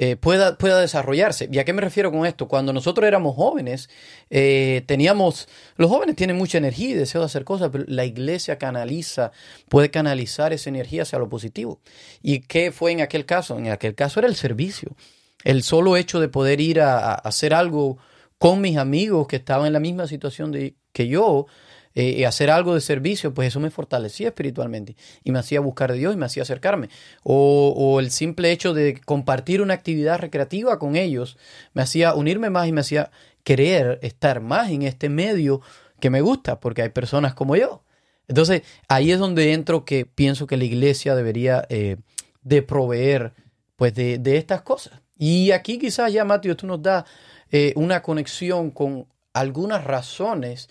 eh, 0.01 0.15
pueda, 0.15 0.57
pueda 0.57 0.79
desarrollarse. 0.79 1.49
¿Y 1.51 1.59
a 1.59 1.65
qué 1.65 1.73
me 1.73 1.81
refiero 1.81 2.09
con 2.09 2.25
esto? 2.25 2.47
Cuando 2.47 2.71
nosotros 2.71 3.05
éramos 3.05 3.35
jóvenes, 3.35 3.89
eh, 4.29 4.83
teníamos, 4.87 5.49
los 5.75 5.89
jóvenes 5.89 6.15
tienen 6.15 6.37
mucha 6.37 6.57
energía 6.57 6.91
y 6.91 6.93
deseo 6.93 7.19
de 7.19 7.25
hacer 7.25 7.43
cosas, 7.43 7.69
pero 7.69 7.83
la 7.85 8.05
iglesia 8.05 8.57
canaliza, 8.57 9.31
puede 9.67 9.91
canalizar 9.91 10.53
esa 10.53 10.69
energía 10.69 11.01
hacia 11.01 11.19
lo 11.19 11.27
positivo. 11.27 11.81
¿Y 12.21 12.39
qué 12.39 12.71
fue 12.71 12.93
en 12.93 13.01
aquel 13.01 13.25
caso? 13.25 13.57
En 13.57 13.67
aquel 13.67 13.93
caso 13.93 14.21
era 14.21 14.29
el 14.29 14.37
servicio. 14.37 14.95
El 15.43 15.63
solo 15.63 15.97
hecho 15.97 16.21
de 16.21 16.29
poder 16.29 16.61
ir 16.61 16.79
a, 16.79 16.99
a 16.99 17.13
hacer 17.15 17.53
algo 17.53 17.97
con 18.37 18.61
mis 18.61 18.77
amigos 18.77 19.27
que 19.27 19.35
estaban 19.35 19.67
en 19.67 19.73
la 19.73 19.81
misma 19.81 20.07
situación 20.07 20.53
de, 20.53 20.75
que 20.93 21.09
yo, 21.09 21.47
eh, 21.95 22.25
hacer 22.25 22.51
algo 22.51 22.75
de 22.75 22.81
servicio, 22.81 23.33
pues 23.33 23.47
eso 23.47 23.59
me 23.59 23.71
fortalecía 23.71 24.27
espiritualmente 24.27 24.95
y 25.23 25.31
me 25.31 25.39
hacía 25.39 25.59
buscar 25.59 25.91
a 25.91 25.95
Dios 25.95 26.13
y 26.13 26.17
me 26.17 26.25
hacía 26.25 26.43
acercarme. 26.43 26.89
O, 27.23 27.99
el 27.99 28.11
simple 28.11 28.51
hecho 28.51 28.73
de 28.73 29.01
compartir 29.01 29.61
una 29.61 29.73
actividad 29.73 30.19
recreativa 30.19 30.77
con 30.77 30.95
ellos 30.95 31.37
me 31.73 31.81
hacía 31.81 32.13
unirme 32.13 32.49
más 32.49 32.67
y 32.67 32.71
me 32.71 32.81
hacía 32.81 33.11
querer 33.43 33.99
estar 34.03 34.39
más 34.39 34.69
en 34.69 34.83
este 34.83 35.09
medio 35.09 35.61
que 35.99 36.09
me 36.09 36.21
gusta, 36.21 36.59
porque 36.59 36.83
hay 36.83 36.89
personas 36.89 37.33
como 37.33 37.55
yo. 37.55 37.83
Entonces, 38.27 38.61
ahí 38.87 39.11
es 39.11 39.19
donde 39.19 39.53
entro 39.53 39.83
que 39.83 40.05
pienso 40.05 40.45
que 40.45 40.57
la 40.57 40.65
iglesia 40.65 41.15
debería 41.15 41.65
eh, 41.69 41.97
de 42.43 42.61
proveer 42.61 43.33
pues 43.75 43.95
de, 43.95 44.37
estas 44.37 44.61
cosas. 44.61 45.01
Y 45.17 45.51
aquí 45.51 45.79
quizás 45.79 46.13
ya, 46.13 46.23
Mateo, 46.23 46.55
tú 46.55 46.67
nos 46.67 46.81
das 46.81 47.05
eh, 47.51 47.73
una 47.75 48.01
conexión 48.03 48.71
con 48.71 49.07
algunas 49.33 49.83
razones 49.83 50.69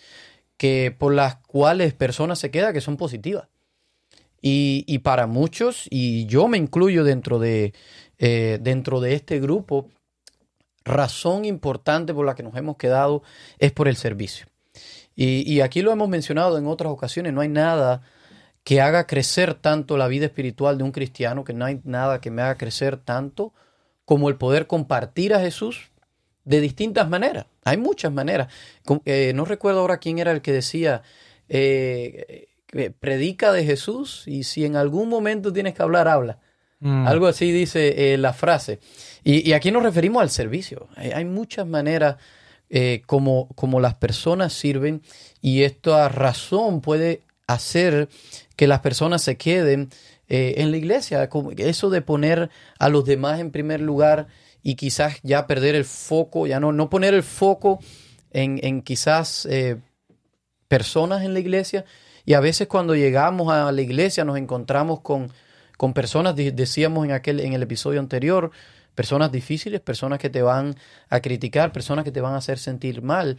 que 0.58 0.94
por 0.96 1.14
las 1.14 1.36
cuales 1.36 1.94
personas 1.94 2.38
se 2.38 2.50
quedan 2.50 2.74
que 2.74 2.82
son 2.82 2.98
positivas. 2.98 3.48
Y, 4.42 4.84
y, 4.86 4.98
para 4.98 5.26
muchos, 5.26 5.86
y 5.90 6.26
yo 6.26 6.46
me 6.46 6.58
incluyo 6.58 7.02
dentro 7.02 7.38
de, 7.38 7.72
eh, 8.18 8.58
dentro 8.60 9.00
de 9.00 9.14
este 9.14 9.40
grupo, 9.40 9.88
razón 10.84 11.44
importante 11.44 12.14
por 12.14 12.26
la 12.26 12.34
que 12.34 12.42
nos 12.42 12.54
hemos 12.56 12.76
quedado 12.76 13.22
es 13.58 13.72
por 13.72 13.88
el 13.88 13.96
servicio. 13.96 14.46
Y, 15.16 15.50
y 15.50 15.60
aquí 15.60 15.82
lo 15.82 15.90
hemos 15.90 16.08
mencionado 16.08 16.58
en 16.58 16.66
otras 16.66 16.92
ocasiones, 16.92 17.32
no 17.32 17.40
hay 17.40 17.48
nada 17.48 18.02
que 18.62 18.80
haga 18.80 19.06
crecer 19.06 19.54
tanto 19.54 19.96
la 19.96 20.06
vida 20.06 20.26
espiritual 20.26 20.78
de 20.78 20.84
un 20.84 20.92
cristiano, 20.92 21.42
que 21.42 21.54
no 21.54 21.64
hay 21.64 21.80
nada 21.84 22.20
que 22.20 22.30
me 22.30 22.42
haga 22.42 22.58
crecer 22.58 22.96
tanto 22.96 23.54
como 24.04 24.28
el 24.28 24.36
poder 24.36 24.66
compartir 24.66 25.34
a 25.34 25.40
Jesús 25.40 25.90
de 26.48 26.62
distintas 26.62 27.06
maneras. 27.10 27.44
Hay 27.62 27.76
muchas 27.76 28.10
maneras. 28.10 28.48
Eh, 29.04 29.32
no 29.34 29.44
recuerdo 29.44 29.80
ahora 29.80 29.98
quién 29.98 30.18
era 30.18 30.32
el 30.32 30.40
que 30.40 30.52
decía, 30.52 31.02
eh, 31.50 32.48
predica 32.98 33.52
de 33.52 33.64
Jesús 33.64 34.22
y 34.26 34.44
si 34.44 34.64
en 34.64 34.74
algún 34.74 35.10
momento 35.10 35.52
tienes 35.52 35.74
que 35.74 35.82
hablar, 35.82 36.08
habla. 36.08 36.38
Mm. 36.80 37.06
Algo 37.06 37.26
así 37.26 37.52
dice 37.52 38.14
eh, 38.14 38.16
la 38.16 38.32
frase. 38.32 38.78
Y, 39.22 39.52
aquí 39.52 39.70
nos 39.70 39.82
referimos 39.82 40.22
al 40.22 40.30
servicio. 40.30 40.88
Hay, 40.96 41.26
muchas 41.26 41.66
maneras 41.66 42.16
como, 43.04 43.48
como 43.54 43.78
las 43.78 43.94
personas 43.94 44.54
sirven 44.54 45.02
y 45.42 45.64
esta 45.64 46.08
razón 46.08 46.80
puede 46.80 47.22
hacer 47.46 48.08
que 48.56 48.66
las 48.66 48.80
personas 48.80 49.20
se 49.22 49.36
queden 49.36 49.90
en 50.28 50.70
la 50.70 50.76
iglesia. 50.78 51.28
Eso 51.58 51.90
de 51.90 52.00
poner 52.00 52.48
a 52.78 52.88
los 52.88 53.04
demás 53.04 53.40
en 53.40 53.50
primer 53.50 53.82
lugar 53.82 54.28
y 54.68 54.74
quizás 54.74 55.18
ya 55.22 55.46
perder 55.46 55.74
el 55.74 55.86
foco, 55.86 56.46
ya 56.46 56.60
no, 56.60 56.72
no 56.72 56.90
poner 56.90 57.14
el 57.14 57.22
foco 57.22 57.78
en, 58.30 58.60
en 58.62 58.82
quizás 58.82 59.46
eh, 59.46 59.78
personas 60.68 61.24
en 61.24 61.32
la 61.32 61.40
iglesia. 61.40 61.86
Y 62.26 62.34
a 62.34 62.40
veces 62.40 62.68
cuando 62.68 62.94
llegamos 62.94 63.50
a 63.50 63.72
la 63.72 63.80
iglesia 63.80 64.26
nos 64.26 64.36
encontramos 64.36 65.00
con, 65.00 65.32
con 65.78 65.94
personas, 65.94 66.36
decíamos 66.36 67.06
en, 67.06 67.12
aquel, 67.12 67.40
en 67.40 67.54
el 67.54 67.62
episodio 67.62 67.98
anterior, 67.98 68.50
personas 68.94 69.32
difíciles, 69.32 69.80
personas 69.80 70.18
que 70.18 70.28
te 70.28 70.42
van 70.42 70.74
a 71.08 71.20
criticar, 71.20 71.72
personas 71.72 72.04
que 72.04 72.12
te 72.12 72.20
van 72.20 72.34
a 72.34 72.36
hacer 72.36 72.58
sentir 72.58 73.00
mal. 73.00 73.38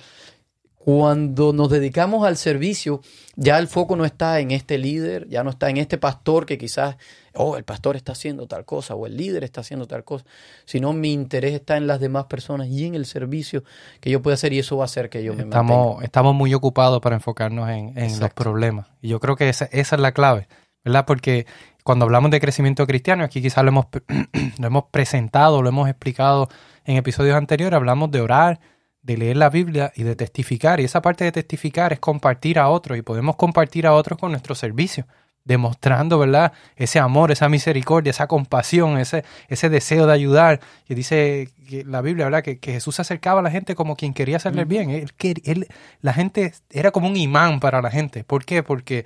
Cuando 0.79 1.51
nos 1.51 1.69
dedicamos 1.69 2.25
al 2.25 2.37
servicio, 2.37 3.01
ya 3.35 3.59
el 3.59 3.67
foco 3.67 3.97
no 3.97 4.05
está 4.05 4.39
en 4.39 4.51
este 4.51 4.77
líder, 4.77 5.27
ya 5.27 5.43
no 5.43 5.49
está 5.49 5.69
en 5.69 5.75
este 5.75 5.97
pastor 5.97 6.45
que 6.45 6.57
quizás, 6.57 6.95
oh, 7.35 7.57
el 7.57 7.65
pastor 7.65 7.97
está 7.97 8.13
haciendo 8.13 8.47
tal 8.47 8.63
cosa 8.63 8.95
o 8.95 9.05
el 9.05 9.17
líder 9.17 9.43
está 9.43 9.59
haciendo 9.59 9.87
tal 9.87 10.05
cosa, 10.05 10.23
sino 10.63 10.93
mi 10.93 11.11
interés 11.11 11.53
está 11.53 11.75
en 11.75 11.85
las 11.85 11.99
demás 11.99 12.25
personas 12.25 12.69
y 12.69 12.85
en 12.85 12.95
el 12.95 13.05
servicio 13.05 13.65
que 13.99 14.09
yo 14.09 14.21
pueda 14.21 14.35
hacer 14.35 14.53
y 14.53 14.59
eso 14.59 14.77
va 14.77 14.83
a 14.83 14.85
hacer 14.85 15.09
que 15.09 15.21
yo 15.21 15.33
me 15.33 15.43
estamos, 15.43 15.85
mantenga. 15.85 16.05
Estamos 16.05 16.33
muy 16.33 16.53
ocupados 16.53 17.01
para 17.01 17.17
enfocarnos 17.17 17.69
en, 17.69 17.97
en 17.97 18.17
los 18.17 18.33
problemas 18.33 18.87
y 19.01 19.09
yo 19.09 19.19
creo 19.19 19.35
que 19.35 19.49
esa, 19.49 19.65
esa, 19.65 19.97
es 19.97 20.01
la 20.01 20.13
clave, 20.13 20.47
¿verdad? 20.85 21.05
Porque 21.05 21.45
cuando 21.83 22.05
hablamos 22.05 22.31
de 22.31 22.39
crecimiento 22.39 22.87
cristiano, 22.87 23.25
aquí 23.25 23.41
quizás 23.41 23.65
lo 23.65 23.69
hemos, 23.69 23.87
lo 24.59 24.67
hemos 24.67 24.85
presentado, 24.91 25.61
lo 25.61 25.67
hemos 25.67 25.89
explicado 25.89 26.47
en 26.85 26.95
episodios 26.95 27.35
anteriores, 27.35 27.75
hablamos 27.75 28.11
de 28.11 28.21
orar, 28.21 28.61
de 29.01 29.17
leer 29.17 29.37
la 29.37 29.49
Biblia 29.49 29.91
y 29.95 30.03
de 30.03 30.15
testificar. 30.15 30.79
Y 30.79 30.85
esa 30.85 31.01
parte 31.01 31.23
de 31.23 31.31
testificar 31.31 31.93
es 31.93 31.99
compartir 31.99 32.59
a 32.59 32.69
otros 32.69 32.97
y 32.97 33.01
podemos 33.01 33.35
compartir 33.35 33.87
a 33.87 33.93
otros 33.93 34.19
con 34.19 34.31
nuestro 34.31 34.55
servicio, 34.55 35.07
demostrando, 35.45 36.19
¿verdad? 36.19 36.53
Ese 36.75 36.99
amor, 36.99 37.31
esa 37.31 37.49
misericordia, 37.49 38.11
esa 38.11 38.27
compasión, 38.27 38.97
ese, 38.97 39.23
ese 39.47 39.69
deseo 39.69 40.05
de 40.05 40.13
ayudar. 40.13 40.59
Y 40.87 40.95
dice 40.95 41.49
que 41.67 41.83
la 41.85 42.01
Biblia, 42.01 42.25
¿verdad? 42.25 42.43
Que, 42.43 42.59
que, 42.59 42.73
Jesús 42.73 42.95
se 42.95 43.01
acercaba 43.01 43.39
a 43.39 43.43
la 43.43 43.51
gente 43.51 43.75
como 43.75 43.95
quien 43.95 44.13
quería 44.13 44.37
hacerle 44.37 44.65
bien. 44.65 44.89
Él, 44.89 45.11
él, 45.43 45.67
la 46.01 46.13
gente 46.13 46.53
era 46.69 46.91
como 46.91 47.07
un 47.07 47.17
imán 47.17 47.59
para 47.59 47.81
la 47.81 47.91
gente. 47.91 48.23
¿Por 48.23 48.45
qué? 48.45 48.63
Porque 48.63 49.05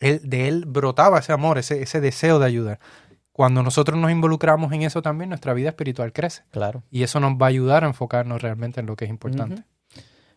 él, 0.00 0.20
de 0.24 0.48
él 0.48 0.64
brotaba 0.66 1.18
ese 1.18 1.32
amor, 1.32 1.58
ese, 1.58 1.82
ese 1.82 2.00
deseo 2.00 2.38
de 2.38 2.46
ayudar 2.46 2.78
cuando 3.32 3.62
nosotros 3.62 3.98
nos 3.98 4.10
involucramos 4.10 4.72
en 4.72 4.82
eso 4.82 5.02
también, 5.02 5.30
nuestra 5.30 5.54
vida 5.54 5.70
espiritual 5.70 6.12
crece. 6.12 6.42
Claro. 6.50 6.82
Y 6.90 7.02
eso 7.02 7.20
nos 7.20 7.32
va 7.32 7.46
a 7.46 7.48
ayudar 7.48 7.84
a 7.84 7.86
enfocarnos 7.86 8.42
realmente 8.42 8.80
en 8.80 8.86
lo 8.86 8.96
que 8.96 9.04
es 9.04 9.10
importante. 9.10 9.54
Uh 9.54 9.58
-huh. 9.58 9.64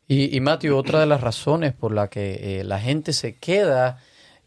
Y, 0.08 0.36
y 0.36 0.40
Matthew, 0.42 0.76
otra 0.76 1.00
de 1.00 1.06
las 1.06 1.22
razones 1.22 1.74
por 1.74 1.94
la 1.94 2.10
que 2.10 2.60
eh, 2.60 2.64
la 2.64 2.80
gente 2.80 3.14
se 3.14 3.38
queda, 3.38 4.00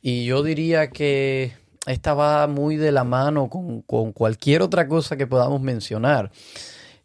y 0.03 0.27
yo 0.27 0.43
diría 0.43 0.91
que 0.91 1.55
esta 1.87 2.15
va 2.15 2.47
muy 2.47 2.77
de 2.77 2.93
la 2.93 3.05
mano 3.05 3.49
con, 3.49 3.81
con 3.83 4.13
cualquier 4.13 4.61
otra 4.63 4.87
cosa 4.87 5.17
que 5.17 5.27
podamos 5.27 5.61
mencionar, 5.61 6.31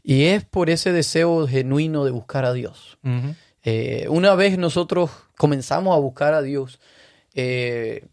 y 0.04 0.26
es 0.26 0.44
por 0.44 0.70
ese 0.70 0.92
deseo 0.92 1.48
genuino 1.48 2.04
de 2.04 2.12
buscar 2.12 2.44
a 2.44 2.54
Dios. 2.54 2.98
Uh 3.04 3.10
-huh. 3.10 3.36
eh, 3.64 4.08
una 4.10 4.36
vez 4.36 4.58
nosotros 4.58 5.10
comenzamos 5.38 5.96
a 5.96 6.00
buscar 6.00 6.34
a 6.34 6.42
Dios, 6.42 6.80
eh, 7.34 8.06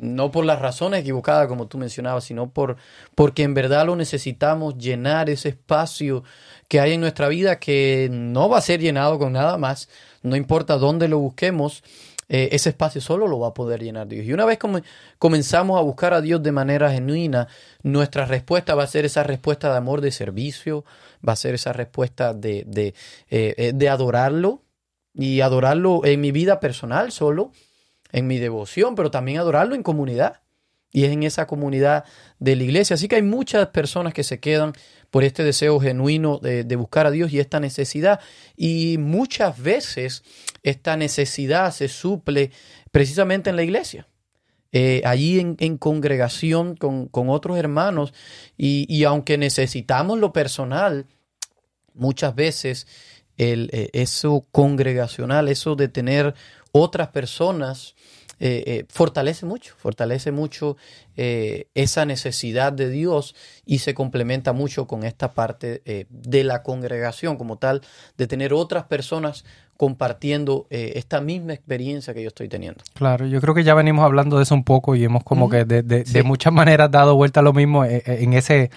no 0.00 0.30
por 0.30 0.44
las 0.44 0.60
razones 0.60 1.00
equivocadas 1.00 1.48
como 1.48 1.66
tú 1.66 1.78
mencionabas, 1.78 2.24
sino 2.24 2.50
por 2.50 2.76
porque 3.14 3.42
en 3.42 3.54
verdad 3.54 3.86
lo 3.86 3.96
necesitamos 3.96 4.76
llenar 4.78 5.30
ese 5.30 5.50
espacio 5.50 6.24
que 6.68 6.80
hay 6.80 6.92
en 6.92 7.00
nuestra 7.00 7.28
vida 7.28 7.58
que 7.58 8.08
no 8.10 8.48
va 8.48 8.58
a 8.58 8.62
ser 8.62 8.80
llenado 8.80 9.18
con 9.18 9.32
nada 9.32 9.58
más, 9.58 9.88
no 10.22 10.36
importa 10.36 10.76
dónde 10.78 11.08
lo 11.08 11.18
busquemos, 11.18 11.82
eh, 12.28 12.48
ese 12.52 12.70
espacio 12.70 13.00
solo 13.00 13.28
lo 13.28 13.38
va 13.38 13.48
a 13.48 13.54
poder 13.54 13.82
llenar 13.82 14.08
Dios. 14.08 14.26
Y 14.26 14.32
una 14.32 14.44
vez 14.44 14.58
como 14.58 14.80
comenzamos 15.18 15.78
a 15.78 15.82
buscar 15.82 16.12
a 16.12 16.20
Dios 16.20 16.42
de 16.42 16.52
manera 16.52 16.90
genuina, 16.90 17.46
nuestra 17.82 18.26
respuesta 18.26 18.74
va 18.74 18.82
a 18.82 18.88
ser 18.88 19.04
esa 19.04 19.22
respuesta 19.22 19.70
de 19.70 19.76
amor, 19.76 20.00
de 20.00 20.10
servicio, 20.10 20.84
va 21.26 21.34
a 21.34 21.36
ser 21.36 21.54
esa 21.54 21.72
respuesta 21.72 22.34
de, 22.34 22.64
de, 22.66 22.94
eh, 23.30 23.72
de 23.74 23.88
adorarlo 23.88 24.62
y 25.14 25.40
adorarlo 25.40 26.04
en 26.04 26.20
mi 26.20 26.32
vida 26.32 26.60
personal 26.60 27.12
solo, 27.12 27.52
en 28.12 28.26
mi 28.26 28.38
devoción, 28.38 28.94
pero 28.94 29.10
también 29.10 29.38
adorarlo 29.38 29.74
en 29.74 29.82
comunidad. 29.82 30.40
Y 30.92 31.04
es 31.04 31.10
en 31.10 31.24
esa 31.24 31.46
comunidad 31.46 32.04
de 32.38 32.56
la 32.56 32.62
iglesia. 32.62 32.94
Así 32.94 33.08
que 33.08 33.16
hay 33.16 33.22
muchas 33.22 33.68
personas 33.68 34.14
que 34.14 34.24
se 34.24 34.40
quedan 34.40 34.72
por 35.10 35.24
este 35.24 35.44
deseo 35.44 35.80
genuino 35.80 36.38
de, 36.38 36.76
buscar 36.76 37.06
a 37.06 37.10
Dios 37.10 37.32
y 37.32 37.40
esta 37.40 37.60
necesidad. 37.60 38.20
Y 38.56 38.96
muchas 38.98 39.60
veces 39.60 40.22
esta 40.62 40.96
necesidad 40.96 41.72
se 41.72 41.88
suple 41.88 42.50
precisamente 42.90 43.50
en 43.50 43.56
la 43.56 43.62
iglesia. 43.62 44.08
Eh, 44.72 45.02
allí 45.04 45.38
en, 45.38 45.78
congregación 45.78 46.76
con, 46.76 47.08
otros 47.12 47.56
hermanos 47.56 48.12
y, 48.56 49.04
aunque 49.04 49.38
necesitamos 49.38 50.18
lo 50.18 50.32
personal, 50.32 51.06
muchas 51.94 52.34
veces 52.34 52.86
eh, 53.38 53.90
eso 53.92 54.46
congregacional, 54.50 55.48
eso 55.48 55.76
de 55.76 55.88
tener 55.88 56.34
otras 56.76 57.08
personas, 57.08 57.94
eh, 58.38 58.62
eh, 58.66 58.84
fortalece 58.90 59.46
mucho, 59.46 59.74
fortalece 59.78 60.30
mucho 60.30 60.76
eh, 61.16 61.68
esa 61.74 62.04
necesidad 62.04 62.70
de 62.72 62.90
Dios 62.90 63.34
y 63.64 63.78
se 63.78 63.94
complementa 63.94 64.52
mucho 64.52 64.86
con 64.86 65.04
esta 65.04 65.32
parte 65.32 65.80
eh, 65.86 66.04
de 66.10 66.44
la 66.44 66.62
congregación 66.62 67.36
como 67.38 67.56
tal, 67.56 67.80
de 68.18 68.26
tener 68.26 68.52
otras 68.52 68.84
personas 68.84 69.44
compartiendo 69.78 70.66
eh, 70.70 70.92
esta 70.96 71.20
misma 71.20 71.52
experiencia 71.54 72.12
que 72.14 72.22
yo 72.22 72.28
estoy 72.28 72.48
teniendo. 72.48 72.82
Claro, 72.94 73.26
yo 73.26 73.40
creo 73.40 73.54
que 73.54 73.64
ya 73.64 73.74
venimos 73.74 74.04
hablando 74.04 74.36
de 74.38 74.42
eso 74.42 74.54
un 74.54 74.64
poco 74.64 74.94
y 74.96 75.04
hemos 75.04 75.22
como 75.24 75.48
que 75.50 75.64
de, 75.64 75.82
de- 75.82 76.22
muchas 76.22 76.52
maneras 76.52 76.90
dado 76.90 77.14
vuelta 77.14 77.40
a 77.40 77.42
lo 77.42 77.52
mismo 77.52 77.84
en 77.84 78.32
ese 78.32 78.70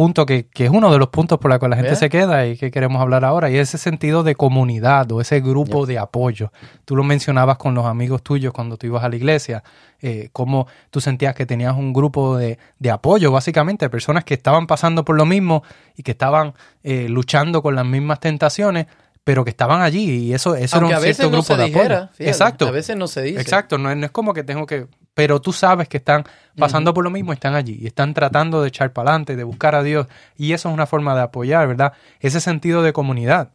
punto 0.00 0.24
que, 0.24 0.46
que 0.46 0.64
es 0.64 0.70
uno 0.70 0.90
de 0.90 0.96
los 0.98 1.08
puntos 1.08 1.38
por 1.38 1.50
los 1.50 1.60
que 1.60 1.68
la 1.68 1.76
gente 1.76 1.94
se 1.94 2.08
queda 2.08 2.46
y 2.46 2.56
que 2.56 2.70
queremos 2.70 3.02
hablar 3.02 3.22
ahora, 3.22 3.50
y 3.50 3.58
ese 3.58 3.76
sentido 3.76 4.22
de 4.22 4.34
comunidad 4.34 5.12
o 5.12 5.20
ese 5.20 5.40
grupo 5.42 5.84
de 5.84 5.98
apoyo. 5.98 6.52
Tú 6.86 6.96
lo 6.96 7.04
mencionabas 7.04 7.58
con 7.58 7.74
los 7.74 7.84
amigos 7.84 8.22
tuyos 8.22 8.54
cuando 8.54 8.78
tú 8.78 8.86
ibas 8.86 9.04
a 9.04 9.10
la 9.10 9.16
iglesia, 9.16 9.62
eh, 10.00 10.30
cómo 10.32 10.66
tú 10.88 11.02
sentías 11.02 11.34
que 11.34 11.44
tenías 11.44 11.76
un 11.76 11.92
grupo 11.92 12.38
de, 12.38 12.58
de 12.78 12.90
apoyo, 12.90 13.30
básicamente, 13.30 13.90
personas 13.90 14.24
que 14.24 14.32
estaban 14.32 14.66
pasando 14.66 15.04
por 15.04 15.16
lo 15.16 15.26
mismo 15.26 15.64
y 15.94 16.02
que 16.02 16.12
estaban 16.12 16.54
eh, 16.82 17.06
luchando 17.10 17.60
con 17.62 17.74
las 17.74 17.84
mismas 17.84 18.20
tentaciones, 18.20 18.86
pero 19.22 19.44
que 19.44 19.50
estaban 19.50 19.82
allí 19.82 20.28
y 20.28 20.32
eso, 20.32 20.54
eso 20.54 20.76
Aunque 20.76 20.92
era 20.92 20.96
a 20.96 21.00
un 21.00 21.04
veces 21.04 21.16
cierto 21.18 21.30
no 21.30 21.42
grupo 21.42 21.54
se 21.54 21.56
de 21.60 21.64
dijera, 21.66 21.96
apoyo. 21.96 22.12
fíjate, 22.14 22.30
Exacto. 22.30 22.68
a 22.68 22.70
veces 22.70 22.96
no 22.96 23.06
se 23.06 23.20
dice. 23.20 23.38
Exacto, 23.42 23.76
no 23.76 23.90
es 23.90 24.10
como 24.12 24.32
que 24.32 24.44
tengo 24.44 24.64
que... 24.64 24.86
Pero 25.20 25.38
tú 25.38 25.52
sabes 25.52 25.86
que 25.86 25.98
están 25.98 26.24
pasando 26.56 26.94
por 26.94 27.04
lo 27.04 27.10
mismo, 27.10 27.30
y 27.32 27.34
están 27.34 27.54
allí 27.54 27.76
y 27.78 27.86
están 27.86 28.14
tratando 28.14 28.62
de 28.62 28.68
echar 28.68 28.94
para 28.94 29.10
adelante, 29.10 29.36
de 29.36 29.44
buscar 29.44 29.74
a 29.74 29.82
Dios. 29.82 30.06
Y 30.38 30.54
eso 30.54 30.70
es 30.70 30.74
una 30.74 30.86
forma 30.86 31.14
de 31.14 31.20
apoyar, 31.20 31.68
¿verdad? 31.68 31.92
Ese 32.20 32.40
sentido 32.40 32.82
de 32.82 32.94
comunidad. 32.94 33.50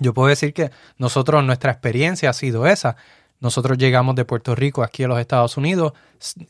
Yo 0.00 0.12
puedo 0.14 0.26
decir 0.26 0.52
que 0.52 0.72
nosotros, 0.98 1.44
nuestra 1.44 1.70
experiencia 1.70 2.30
ha 2.30 2.32
sido 2.32 2.66
esa. 2.66 2.96
Nosotros 3.38 3.78
llegamos 3.78 4.16
de 4.16 4.24
Puerto 4.24 4.56
Rico 4.56 4.82
aquí 4.82 5.04
a 5.04 5.06
los 5.06 5.20
Estados 5.20 5.56
Unidos. 5.56 5.92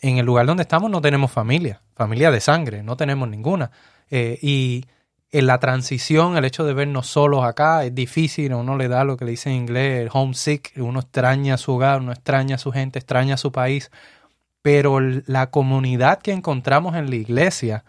En 0.01 0.17
el 0.17 0.25
lugar 0.25 0.47
donde 0.47 0.63
estamos 0.63 0.91
no 0.91 1.03
tenemos 1.03 1.31
familia, 1.31 1.83
familia 1.95 2.31
de 2.31 2.41
sangre, 2.41 2.83
no 2.83 2.97
tenemos 2.97 3.29
ninguna. 3.29 3.71
Eh, 4.11 4.39
y 4.41 4.87
en 5.33 5.47
la 5.47 5.59
transición, 5.59 6.39
el 6.39 6.47
hecho 6.47 6.65
de 6.65 6.73
vernos 6.73 7.09
solos 7.09 7.45
acá 7.45 7.85
es 7.85 7.95
difícil, 7.95 8.55
uno 8.55 8.79
le 8.79 8.89
da 8.89 9.05
lo 9.05 9.19
que 9.19 9.27
le 9.27 9.33
dice 9.33 9.51
en 9.51 9.57
inglés, 9.57 10.01
el 10.01 10.09
homesick, 10.11 10.73
uno 10.77 11.01
extraña 11.01 11.59
su 11.59 11.73
hogar, 11.73 12.01
uno 12.01 12.13
extraña 12.13 12.57
a 12.57 12.59
su 12.59 12.73
gente, 12.73 12.99
extraña 12.99 13.35
a 13.35 13.37
su 13.37 13.53
país, 13.53 13.91
pero 14.63 15.01
la 15.01 15.51
comunidad 15.51 16.21
que 16.21 16.33
encontramos 16.33 16.95
en 16.97 17.11
la 17.11 17.17
iglesia 17.17 17.85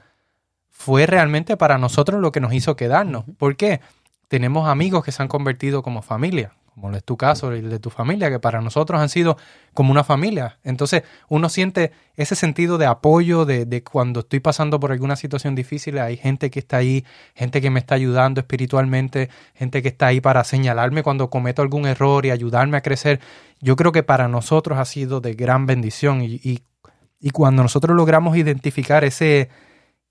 fue 0.69 1.05
realmente 1.05 1.57
para 1.57 1.77
nosotros 1.77 2.21
lo 2.21 2.31
que 2.31 2.39
nos 2.39 2.53
hizo 2.53 2.75
quedarnos. 2.75 3.25
¿Por 3.37 3.55
qué? 3.55 3.81
Tenemos 4.27 4.67
amigos 4.67 5.03
que 5.03 5.11
se 5.11 5.21
han 5.21 5.27
convertido 5.27 5.83
como 5.83 6.01
familia, 6.01 6.53
como 6.73 6.95
es 6.95 7.03
tu 7.03 7.17
caso 7.17 7.53
y 7.53 7.59
el 7.59 7.69
de 7.69 7.79
tu 7.79 7.89
familia, 7.89 8.29
que 8.29 8.39
para 8.39 8.61
nosotros 8.61 8.99
han 9.01 9.09
sido 9.09 9.37
como 9.73 9.91
una 9.91 10.03
familia. 10.03 10.57
Entonces 10.63 11.03
uno 11.27 11.49
siente 11.49 11.91
ese 12.15 12.35
sentido 12.35 12.77
de 12.77 12.85
apoyo, 12.85 13.45
de, 13.45 13.83
cuando 13.83 14.21
estoy 14.21 14.39
pasando 14.39 14.79
por 14.79 14.91
alguna 14.91 15.15
situación 15.15 15.53
difícil, 15.53 15.99
hay 15.99 16.17
gente 16.17 16.49
que 16.49 16.59
está 16.59 16.77
ahí, 16.77 17.05
gente 17.35 17.61
que 17.61 17.69
me 17.69 17.79
está 17.79 17.95
ayudando 17.95 18.39
espiritualmente, 18.39 19.29
gente 19.53 19.81
que 19.81 19.89
está 19.89 20.07
ahí 20.07 20.21
para 20.21 20.43
señalarme 20.43 21.03
cuando 21.03 21.29
cometo 21.29 21.61
algún 21.61 21.85
error 21.87 22.25
y 22.25 22.31
ayudarme 22.31 22.77
a 22.77 22.81
crecer. 22.81 23.19
Yo 23.59 23.75
creo 23.75 23.91
que 23.91 24.03
para 24.03 24.27
nosotros 24.27 24.79
ha 24.79 24.85
sido 24.85 25.19
de 25.19 25.33
gran 25.33 25.65
bendición 25.65 26.21
y, 26.21 26.39
y, 26.43 27.29
cuando 27.31 27.61
nosotros 27.61 27.95
logramos 27.95 28.35
identificar 28.35 29.03
ese, 29.03 29.49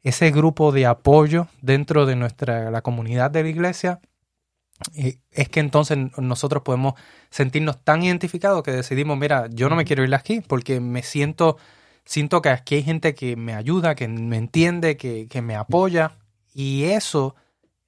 ese 0.02 0.30
grupo 0.30 0.70
de 0.72 0.86
apoyo 0.86 1.48
dentro 1.60 2.06
de 2.06 2.14
nuestra 2.16 2.70
la 2.70 2.82
comunidad 2.82 3.30
de 3.32 3.42
la 3.42 3.48
iglesia, 3.48 4.00
es 4.94 5.48
que 5.48 5.60
entonces 5.60 5.98
nosotros 6.18 6.62
podemos 6.62 6.94
sentirnos 7.30 7.82
tan 7.82 8.02
identificados 8.02 8.62
que 8.62 8.72
decidimos, 8.72 9.18
mira, 9.18 9.48
yo 9.50 9.68
no 9.68 9.76
me 9.76 9.84
quiero 9.84 10.04
ir 10.04 10.14
aquí 10.14 10.40
porque 10.40 10.80
me 10.80 11.02
siento, 11.02 11.58
siento 12.04 12.42
que 12.42 12.48
aquí 12.48 12.76
hay 12.76 12.82
gente 12.82 13.14
que 13.14 13.36
me 13.36 13.54
ayuda, 13.54 13.94
que 13.94 14.08
me 14.08 14.36
entiende, 14.36 14.96
que, 14.96 15.28
que 15.28 15.42
me 15.42 15.56
apoya 15.56 16.16
y 16.54 16.84
eso 16.84 17.36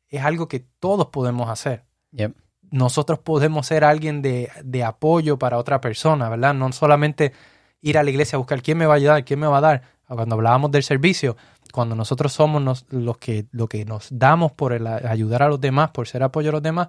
es 0.08 0.22
algo 0.22 0.48
que 0.48 0.60
todos 0.60 1.08
podemos 1.08 1.48
hacer. 1.48 1.84
Yep. 2.12 2.34
Nosotros 2.70 3.18
podemos 3.18 3.66
ser 3.66 3.84
alguien 3.84 4.22
de, 4.22 4.50
de 4.64 4.84
apoyo 4.84 5.38
para 5.38 5.58
otra 5.58 5.80
persona, 5.80 6.28
¿verdad? 6.28 6.54
No 6.54 6.72
solamente 6.72 7.32
ir 7.80 7.98
a 7.98 8.02
la 8.02 8.10
iglesia 8.10 8.36
a 8.36 8.38
buscar 8.38 8.62
quién 8.62 8.78
me 8.78 8.86
va 8.86 8.94
a 8.94 8.96
ayudar, 8.96 9.24
quién 9.24 9.40
me 9.40 9.46
va 9.46 9.58
a 9.58 9.62
dar. 9.62 9.82
Cuando 10.06 10.34
hablábamos 10.34 10.70
del 10.70 10.82
servicio, 10.82 11.36
cuando 11.72 11.96
nosotros 11.96 12.32
somos 12.32 12.62
nos- 12.62 12.86
los 12.90 13.18
que, 13.18 13.46
lo 13.50 13.66
que 13.66 13.84
nos 13.84 14.06
damos 14.10 14.52
por 14.52 14.72
el 14.72 14.86
ayudar 14.86 15.42
a 15.42 15.48
los 15.48 15.60
demás, 15.60 15.90
por 15.90 16.06
ser 16.06 16.22
apoyo 16.22 16.50
a 16.50 16.52
los 16.52 16.62
demás, 16.62 16.88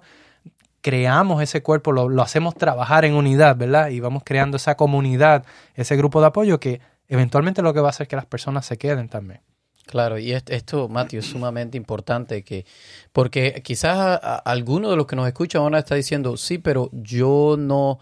creamos 0.80 1.42
ese 1.42 1.62
cuerpo, 1.62 1.92
lo, 1.92 2.08
lo 2.08 2.22
hacemos 2.22 2.54
trabajar 2.54 3.04
en 3.04 3.14
unidad, 3.14 3.56
¿verdad? 3.56 3.88
Y 3.88 4.00
vamos 4.00 4.22
creando 4.24 4.56
esa 4.56 4.76
comunidad, 4.76 5.44
ese 5.74 5.96
grupo 5.96 6.20
de 6.20 6.26
apoyo 6.26 6.60
que 6.60 6.80
eventualmente 7.08 7.62
lo 7.62 7.72
que 7.72 7.80
va 7.80 7.88
a 7.88 7.90
hacer 7.90 8.06
que 8.06 8.16
las 8.16 8.26
personas 8.26 8.66
se 8.66 8.76
queden 8.76 9.08
también. 9.08 9.40
Claro, 9.86 10.18
y 10.18 10.32
est- 10.32 10.48
esto, 10.50 10.88
Matthew, 10.88 11.20
es 11.20 11.26
sumamente 11.26 11.76
importante 11.76 12.42
que, 12.42 12.64
porque 13.12 13.60
quizás 13.62 13.96
a- 13.98 14.14
a- 14.16 14.36
alguno 14.36 14.90
de 14.90 14.96
los 14.96 15.06
que 15.06 15.16
nos 15.16 15.26
escuchan 15.26 15.62
ahora 15.62 15.78
está 15.78 15.94
diciendo, 15.94 16.36
sí, 16.36 16.58
pero 16.58 16.90
yo 16.92 17.56
no, 17.58 17.98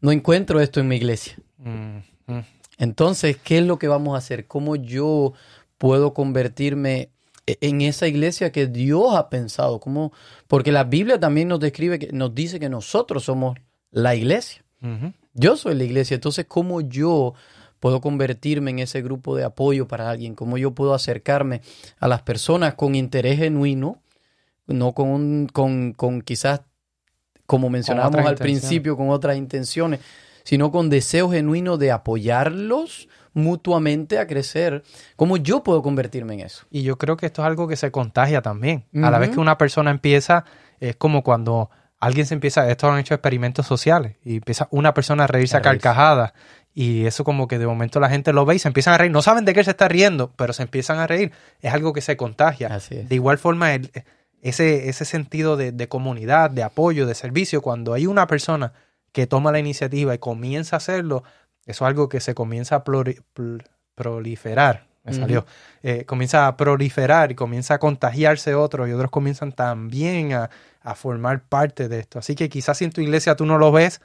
no 0.00 0.10
encuentro 0.12 0.60
esto 0.60 0.80
en 0.80 0.88
mi 0.88 0.96
iglesia. 0.96 1.36
Mm, 1.58 1.98
mm. 2.26 2.40
Entonces, 2.78 3.36
¿qué 3.36 3.58
es 3.58 3.64
lo 3.64 3.78
que 3.78 3.88
vamos 3.88 4.14
a 4.14 4.18
hacer? 4.18 4.46
¿Cómo 4.46 4.74
yo 4.74 5.32
puedo 5.80 6.12
convertirme 6.12 7.08
e- 7.46 7.56
en 7.62 7.80
esa 7.80 8.06
iglesia 8.06 8.52
que 8.52 8.66
Dios 8.66 9.14
ha 9.14 9.30
pensado? 9.30 9.80
¿Cómo? 9.80 10.12
Porque 10.46 10.72
la 10.72 10.84
Biblia 10.84 11.18
también 11.18 11.48
nos 11.48 11.58
describe, 11.58 11.98
que, 11.98 12.12
nos 12.12 12.34
dice 12.34 12.60
que 12.60 12.68
nosotros 12.68 13.24
somos 13.24 13.56
la 13.90 14.14
iglesia. 14.14 14.62
Yo 15.32 15.56
soy 15.56 15.74
la 15.74 15.84
iglesia, 15.84 16.16
entonces 16.16 16.44
¿cómo 16.46 16.82
yo 16.82 17.32
puedo 17.80 18.02
convertirme 18.02 18.72
en 18.72 18.80
ese 18.80 19.00
grupo 19.00 19.34
de 19.36 19.44
apoyo 19.44 19.88
para 19.88 20.10
alguien? 20.10 20.34
¿Cómo 20.34 20.58
yo 20.58 20.72
puedo 20.74 20.92
acercarme 20.92 21.62
a 21.98 22.08
las 22.08 22.20
personas 22.22 22.74
con 22.74 22.94
interés 22.94 23.38
genuino? 23.38 24.02
No 24.66 24.92
con, 24.92 25.08
un- 25.08 25.48
con, 25.50 25.94
con 25.94 26.20
quizás, 26.20 26.60
como 27.46 27.70
mencionábamos 27.70 28.16
al 28.28 28.34
principio, 28.60 28.96
con 28.98 29.08
otras 29.08 29.36
intenciones, 29.38 30.00
sino 30.44 30.70
con 30.70 30.90
deseo 30.90 31.30
genuino 31.30 31.78
de 31.78 31.90
apoyarlos 31.90 33.08
mutuamente 33.34 34.18
a 34.18 34.26
crecer. 34.26 34.82
¿Cómo 35.16 35.36
yo 35.36 35.62
puedo 35.62 35.82
convertirme 35.82 36.34
en 36.34 36.40
eso? 36.40 36.66
Y 36.70 36.82
yo 36.82 36.98
creo 36.98 37.16
que 37.16 37.26
esto 37.26 37.42
es 37.42 37.46
algo 37.46 37.68
que 37.68 37.76
se 37.76 37.90
contagia 37.90 38.42
también. 38.42 38.84
A 39.04 39.10
la 39.10 39.18
vez 39.18 39.30
que 39.30 39.40
una 39.40 39.58
persona 39.58 39.90
empieza, 39.90 40.44
es 40.80 40.96
como 40.96 41.22
cuando 41.22 41.70
alguien 41.98 42.26
se 42.26 42.34
empieza, 42.34 42.68
estos 42.70 42.90
han 42.90 42.98
hecho 42.98 43.14
experimentos 43.14 43.66
sociales, 43.66 44.16
y 44.24 44.36
empieza 44.36 44.68
una 44.70 44.94
persona 44.94 45.24
a 45.24 45.26
reírse 45.26 45.56
a, 45.56 45.60
carcajadas, 45.62 46.32
y 46.72 47.04
eso 47.06 47.24
como 47.24 47.46
que 47.48 47.58
de 47.58 47.66
momento 47.66 48.00
la 48.00 48.08
gente 48.08 48.32
lo 48.32 48.46
ve 48.46 48.54
y 48.54 48.58
se 48.58 48.68
empiezan 48.68 48.94
a 48.94 48.98
reír. 48.98 49.10
No 49.12 49.22
saben 49.22 49.44
de 49.44 49.52
qué 49.52 49.62
se 49.64 49.70
está 49.72 49.88
riendo, 49.88 50.32
pero 50.36 50.52
se 50.52 50.62
empiezan 50.62 50.98
a 50.98 51.06
reír. 51.06 51.32
Es 51.60 51.74
algo 51.74 51.92
que 51.92 52.00
se 52.00 52.16
contagia. 52.16 52.68
Así 52.68 52.96
es. 52.96 53.08
De 53.08 53.14
igual 53.16 53.38
forma, 53.38 53.74
el- 53.74 53.90
ese, 54.40 54.88
ese 54.88 55.04
sentido 55.04 55.58
de, 55.58 55.72
de 55.72 55.88
comunidad, 55.88 56.50
de 56.50 56.62
apoyo, 56.62 57.06
de 57.06 57.14
servicio, 57.14 57.60
cuando 57.60 57.92
hay 57.92 58.06
una 58.06 58.26
persona 58.26 58.72
que 59.12 59.26
toma 59.26 59.52
la 59.52 59.58
iniciativa 59.58 60.14
y 60.14 60.18
comienza 60.18 60.76
a 60.76 60.78
hacerlo, 60.78 61.24
eso 61.66 61.84
es 61.84 61.88
algo 61.88 62.08
que 62.08 62.20
se 62.20 62.34
comienza 62.34 62.76
a 62.76 62.84
proliferar. 63.94 64.86
Me 65.04 65.12
salió. 65.14 65.46
Eh, 65.82 66.04
comienza 66.04 66.46
a 66.46 66.56
proliferar 66.56 67.32
y 67.32 67.34
comienza 67.34 67.74
a 67.74 67.78
contagiarse 67.78 68.54
otros 68.54 68.88
y 68.88 68.92
otros 68.92 69.10
comienzan 69.10 69.52
también 69.52 70.34
a, 70.34 70.50
a 70.82 70.94
formar 70.94 71.42
parte 71.42 71.88
de 71.88 72.00
esto. 72.00 72.18
Así 72.18 72.34
que 72.34 72.48
quizás 72.50 72.76
si 72.78 72.84
en 72.84 72.92
tu 72.92 73.00
iglesia 73.00 73.34
tú 73.34 73.46
no 73.46 73.56
lo 73.56 73.72
ves, 73.72 74.02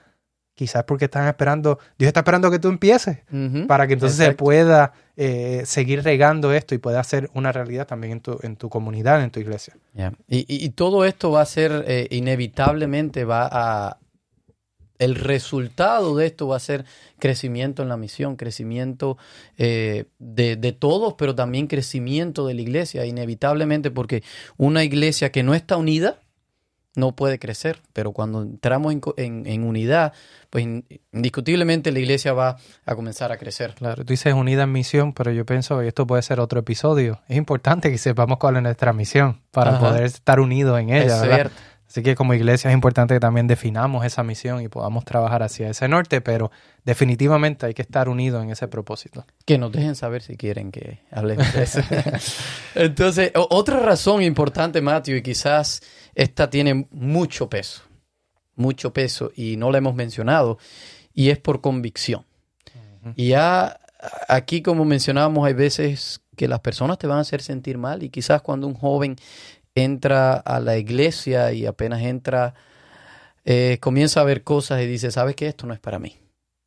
quizás 0.54 0.86
porque 0.86 1.06
están 1.06 1.28
esperando, 1.28 1.80
Dios 1.98 2.08
está 2.08 2.22
esperando 2.22 2.50
que 2.50 2.60
tú 2.60 2.70
empieces 2.70 3.20
para 3.68 3.88
que 3.88 3.94
entonces 3.94 4.18
se 4.18 4.32
pueda 4.38 4.94
eh, 5.18 5.64
seguir 5.66 6.02
regando 6.02 6.54
esto 6.54 6.76
y 6.76 6.78
pueda 6.78 7.04
ser 7.04 7.30
una 7.34 7.52
realidad 7.52 7.86
también 7.86 8.14
en 8.14 8.20
tu, 8.22 8.40
en 8.42 8.56
tu 8.56 8.70
comunidad, 8.70 9.22
en 9.22 9.32
tu 9.32 9.42
iglesia. 9.42 9.76
Y- 10.30 10.46
y 10.48 10.70
todo 10.70 11.04
esto 11.04 11.30
va 11.30 11.42
a 11.42 11.46
ser, 11.46 11.84
eh, 11.88 12.08
inevitablemente, 12.10 13.26
va 13.26 13.50
a... 13.52 13.98
El 15.00 15.16
resultado 15.16 16.16
de 16.16 16.26
esto 16.28 16.48
va 16.48 16.58
a 16.58 16.60
ser 16.60 16.86
crecimiento 17.20 17.84
en 17.84 17.90
la 17.90 17.98
misión, 17.98 18.36
crecimiento 18.36 19.18
eh, 19.58 20.06
de, 20.20 20.56
de 20.56 20.72
todos, 20.72 21.16
pero 21.16 21.36
también 21.36 21.68
crecimiento 21.68 22.48
de 22.48 22.54
la 22.54 22.62
iglesia, 22.62 23.06
inevitablemente, 23.06 23.92
porque 23.92 24.24
una 24.58 24.84
iglesia 24.84 25.32
que 25.32 25.44
no 25.44 25.54
está 25.54 25.78
unida 25.78 26.20
no 26.98 27.14
puede 27.14 27.40
crecer, 27.40 27.82
pero 27.92 28.14
cuando 28.14 28.42
entramos 28.42 28.94
en, 28.94 29.02
en- 29.18 29.46
en 29.46 29.64
unidad, 29.64 30.14
pues 30.50 30.64
in- 30.64 30.86
indiscutiblemente 31.12 31.92
la 31.92 32.00
iglesia 32.00 32.32
va 32.32 32.56
a 32.86 32.96
comenzar 32.96 33.34
a 33.34 33.38
crecer. 33.38 33.74
Claro, 33.76 34.06
tú 34.06 34.14
dices 34.14 34.34
unida 34.34 34.64
en 34.64 34.72
misión, 34.72 35.12
pero 35.12 35.30
yo 35.32 35.46
pienso, 35.46 35.84
y 35.84 35.88
esto 35.88 36.08
puede 36.08 36.22
ser 36.22 36.40
otro 36.40 36.62
episodio, 36.62 37.20
es 37.28 37.36
importante 37.36 37.92
que 37.92 37.98
sepamos 37.98 38.38
cuál 38.38 38.56
es 38.56 38.64
nuestra 38.64 38.94
misión 38.94 39.42
para 39.52 39.72
Ajá. 39.72 39.80
poder 39.90 40.04
estar 40.06 40.40
unidos 40.40 40.80
en 40.80 40.92
ella, 40.92 41.04
Es 41.16 41.22
¿verdad? 41.22 41.36
cierto. 41.36 41.56
Así 41.96 42.04
que 42.04 42.14
como 42.14 42.34
iglesia 42.34 42.70
es 42.70 42.74
importante 42.74 43.14
que 43.14 43.22
también 43.22 43.48
definamos 43.48 44.06
esa 44.06 44.22
misión 44.22 44.62
y 44.62 44.68
podamos 44.68 45.06
trabajar 45.06 45.44
hacia 45.44 45.70
ese 45.70 45.88
norte, 45.88 46.20
pero 46.20 46.52
definitivamente 46.84 47.68
hay 47.68 47.74
que 47.74 47.84
estar 47.84 48.10
unidos 48.10 48.44
en 48.44 48.50
ese 48.50 48.68
propósito. 48.68 49.26
Que 49.46 49.58
nos 49.58 49.72
dejen 49.72 49.96
saber 49.96 50.22
si 50.22 50.36
quieren 50.36 50.74
que 50.74 51.00
hablemos 51.10 51.54
de 51.54 51.64
eso. 51.64 51.80
Entonces, 52.76 53.32
otra 53.34 53.80
razón 53.80 54.22
importante, 54.24 54.82
Matthew, 54.82 55.16
y 55.16 55.22
quizás 55.22 55.82
esta 56.16 56.50
tiene 56.50 56.86
mucho 56.92 57.48
peso, 57.48 57.84
mucho 58.58 58.92
peso, 58.92 59.32
y 59.34 59.56
no 59.56 59.72
la 59.72 59.78
hemos 59.78 59.96
mencionado, 59.96 60.58
y 61.14 61.30
es 61.30 61.38
por 61.38 61.62
convicción. 61.62 62.26
Y 63.16 63.30
ya 63.30 63.80
aquí, 64.28 64.62
como 64.62 64.84
mencionábamos, 64.84 65.48
hay 65.48 65.54
veces 65.54 66.20
que 66.36 66.50
las 66.50 66.60
personas 66.60 66.98
te 66.98 67.08
van 67.08 67.20
a 67.20 67.22
hacer 67.22 67.42
sentir 67.42 67.78
mal, 67.78 68.04
y 68.04 68.10
quizás 68.10 68.42
cuando 68.42 68.68
un 68.68 68.74
joven 68.74 69.16
entra 69.76 70.34
a 70.34 70.60
la 70.60 70.78
iglesia 70.78 71.52
y 71.52 71.66
apenas 71.66 72.02
entra, 72.02 72.56
eh, 73.44 73.78
comienza 73.82 74.22
a 74.22 74.24
ver 74.24 74.44
cosas 74.44 74.82
y 74.82 74.88
dice, 74.88 75.12
¿sabes 75.12 75.36
qué? 75.36 75.48
Esto 75.48 75.68
no 75.68 75.74
es 75.74 75.80
para 75.80 76.00
mí. 76.00 76.18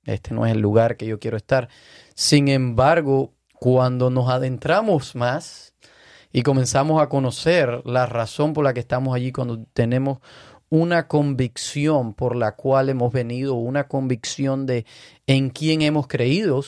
Este 0.04 0.32
no 0.32 0.46
es 0.46 0.52
el 0.52 0.60
lugar 0.60 0.96
que 0.96 1.06
yo 1.06 1.18
quiero 1.18 1.36
estar. 1.36 1.68
Sin 2.14 2.48
embargo, 2.48 3.34
cuando 3.54 4.10
nos 4.10 4.28
adentramos 4.28 5.14
más 5.14 5.74
y 6.32 6.42
comenzamos 6.42 7.02
a 7.02 7.08
conocer 7.08 7.82
la 7.84 8.06
razón 8.06 8.52
por 8.52 8.64
la 8.64 8.74
que 8.74 8.80
estamos 8.80 9.14
allí, 9.14 9.32
cuando 9.32 9.64
tenemos 9.72 10.18
una 10.70 11.08
convicción 11.08 12.14
por 12.14 12.36
la 12.36 12.54
cual 12.56 12.90
hemos 12.90 13.12
venido, 13.12 13.54
una 13.54 13.88
convicción 13.88 14.66
de 14.66 14.84
en 15.26 15.50
quién 15.50 15.82
hemos 15.82 16.06
creído, 16.06 16.62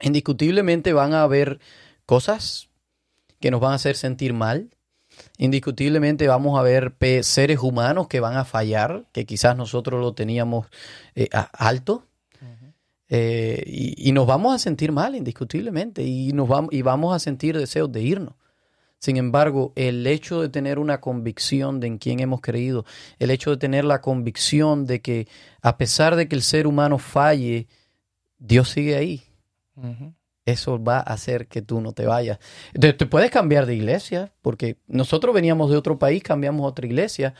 indiscutiblemente 0.00 0.92
van 0.92 1.12
a 1.12 1.22
haber 1.22 1.60
cosas 2.06 2.68
que 3.40 3.50
nos 3.50 3.60
van 3.60 3.72
a 3.72 3.76
hacer 3.76 3.96
sentir 3.96 4.32
mal. 4.32 4.70
Indiscutiblemente 5.38 6.26
vamos 6.28 6.58
a 6.58 6.62
ver 6.62 6.94
seres 7.22 7.58
humanos 7.60 8.08
que 8.08 8.20
van 8.20 8.36
a 8.36 8.44
fallar, 8.44 9.04
que 9.12 9.26
quizás 9.26 9.56
nosotros 9.56 10.00
lo 10.00 10.14
teníamos 10.14 10.66
eh, 11.14 11.28
alto. 11.52 12.06
Eh, 13.12 13.64
y, 13.66 14.08
y 14.08 14.12
nos 14.12 14.24
vamos 14.24 14.54
a 14.54 14.58
sentir 14.58 14.92
mal, 14.92 15.16
indiscutiblemente, 15.16 16.04
y, 16.04 16.32
nos 16.32 16.46
vamos, 16.46 16.72
y 16.72 16.82
vamos 16.82 17.14
a 17.14 17.18
sentir 17.18 17.58
deseos 17.58 17.90
de 17.90 18.02
irnos. 18.02 18.34
Sin 19.00 19.16
embargo, 19.16 19.72
el 19.76 20.06
hecho 20.06 20.42
de 20.42 20.50
tener 20.50 20.78
una 20.78 21.00
convicción 21.00 21.80
de 21.80 21.86
en 21.86 21.98
quién 21.98 22.20
hemos 22.20 22.42
creído, 22.42 22.84
el 23.18 23.30
hecho 23.30 23.50
de 23.50 23.56
tener 23.56 23.84
la 23.84 24.02
convicción 24.02 24.84
de 24.84 25.00
que 25.00 25.26
a 25.62 25.78
pesar 25.78 26.16
de 26.16 26.28
que 26.28 26.36
el 26.36 26.42
ser 26.42 26.66
humano 26.66 26.98
falle, 26.98 27.66
Dios 28.38 28.68
sigue 28.68 28.96
ahí. 28.96 29.22
Eso 30.50 30.82
va 30.82 30.98
a 30.98 31.00
hacer 31.00 31.46
que 31.46 31.62
tú 31.62 31.80
no 31.80 31.92
te 31.92 32.06
vayas. 32.06 32.38
Te, 32.78 32.92
puedes 32.94 33.30
cambiar 33.30 33.66
de 33.66 33.74
iglesia, 33.74 34.32
porque 34.42 34.76
nosotros 34.86 35.34
veníamos 35.34 35.70
de 35.70 35.76
otro 35.76 35.98
país, 35.98 36.22
cambiamos 36.22 36.64
a 36.64 36.68
otra 36.68 36.86
iglesia. 36.86 37.34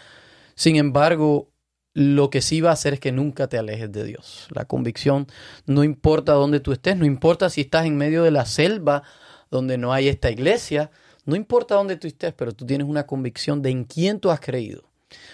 Sin 0.54 0.76
embargo, 0.76 1.50
lo 1.92 2.30
que 2.30 2.42
sí 2.42 2.60
va 2.60 2.70
a 2.70 2.74
hacer 2.74 2.94
es 2.94 3.00
que 3.00 3.12
nunca 3.12 3.48
te 3.48 3.58
alejes 3.58 3.90
de 3.90 4.04
Dios. 4.04 4.48
La 4.50 4.64
convicción, 4.64 5.26
no 5.66 5.84
importa 5.84 6.32
dónde 6.32 6.60
tú 6.60 6.72
estés, 6.72 6.96
no 6.96 7.04
importa 7.04 7.50
si 7.50 7.62
estás 7.62 7.86
en 7.86 7.96
medio 7.96 8.22
de 8.22 8.30
la 8.30 8.46
selva 8.46 9.02
donde 9.50 9.78
no 9.78 9.92
hay 9.92 10.08
esta 10.08 10.30
iglesia, 10.30 10.90
no 11.24 11.36
importa 11.36 11.74
dónde 11.74 11.96
tú 11.96 12.06
estés, 12.06 12.32
pero 12.32 12.52
tú 12.52 12.64
tienes 12.64 12.86
una 12.86 13.06
convicción 13.06 13.62
de 13.62 13.70
en 13.70 13.84
quién 13.84 14.20
tú 14.20 14.30
has 14.30 14.40
creído. 14.40 14.84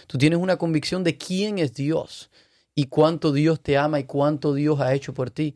Tú 0.06 0.18
tienes 0.18 0.38
una 0.38 0.56
convicción 0.56 1.04
de 1.04 1.16
quién 1.16 1.58
es 1.58 1.74
Dios 1.74 2.30
y 2.74 2.86
cuánto 2.86 3.32
Dios 3.32 3.60
te 3.60 3.76
ama 3.76 4.00
y 4.00 4.04
cuánto 4.04 4.54
Dios 4.54 4.80
ha 4.80 4.94
hecho 4.94 5.14
por 5.14 5.30
ti. 5.30 5.54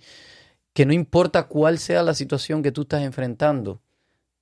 Que 0.72 0.86
no 0.86 0.92
importa 0.92 1.44
cuál 1.44 1.78
sea 1.78 2.02
la 2.02 2.14
situación 2.14 2.62
que 2.62 2.72
tú 2.72 2.82
estás 2.82 3.02
enfrentando, 3.02 3.80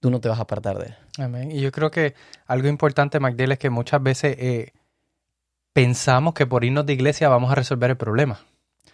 tú 0.01 0.11
no 0.11 0.21
te 0.21 0.29
vas 0.29 0.39
a 0.39 0.43
apartar 0.43 0.79
de 0.79 0.87
él. 0.87 0.97
Amén. 1.19 1.51
Y 1.51 1.61
yo 1.61 1.73
creo 1.73 1.91
que 1.91 2.15
algo 2.47 2.69
importante, 2.69 3.21
Magdalena, 3.21 3.55
es 3.55 3.59
que 3.59 3.71
muchas 3.71 4.03
veces 4.03 4.37
eh, 4.39 4.73
pensamos 5.73 6.35
que 6.35 6.47
por 6.47 6.65
irnos 6.65 6.87
de 6.87 6.93
iglesia 6.93 7.29
vamos 7.29 7.51
a 7.51 7.55
resolver 7.55 7.91
el 7.91 7.97
problema. 7.97 8.41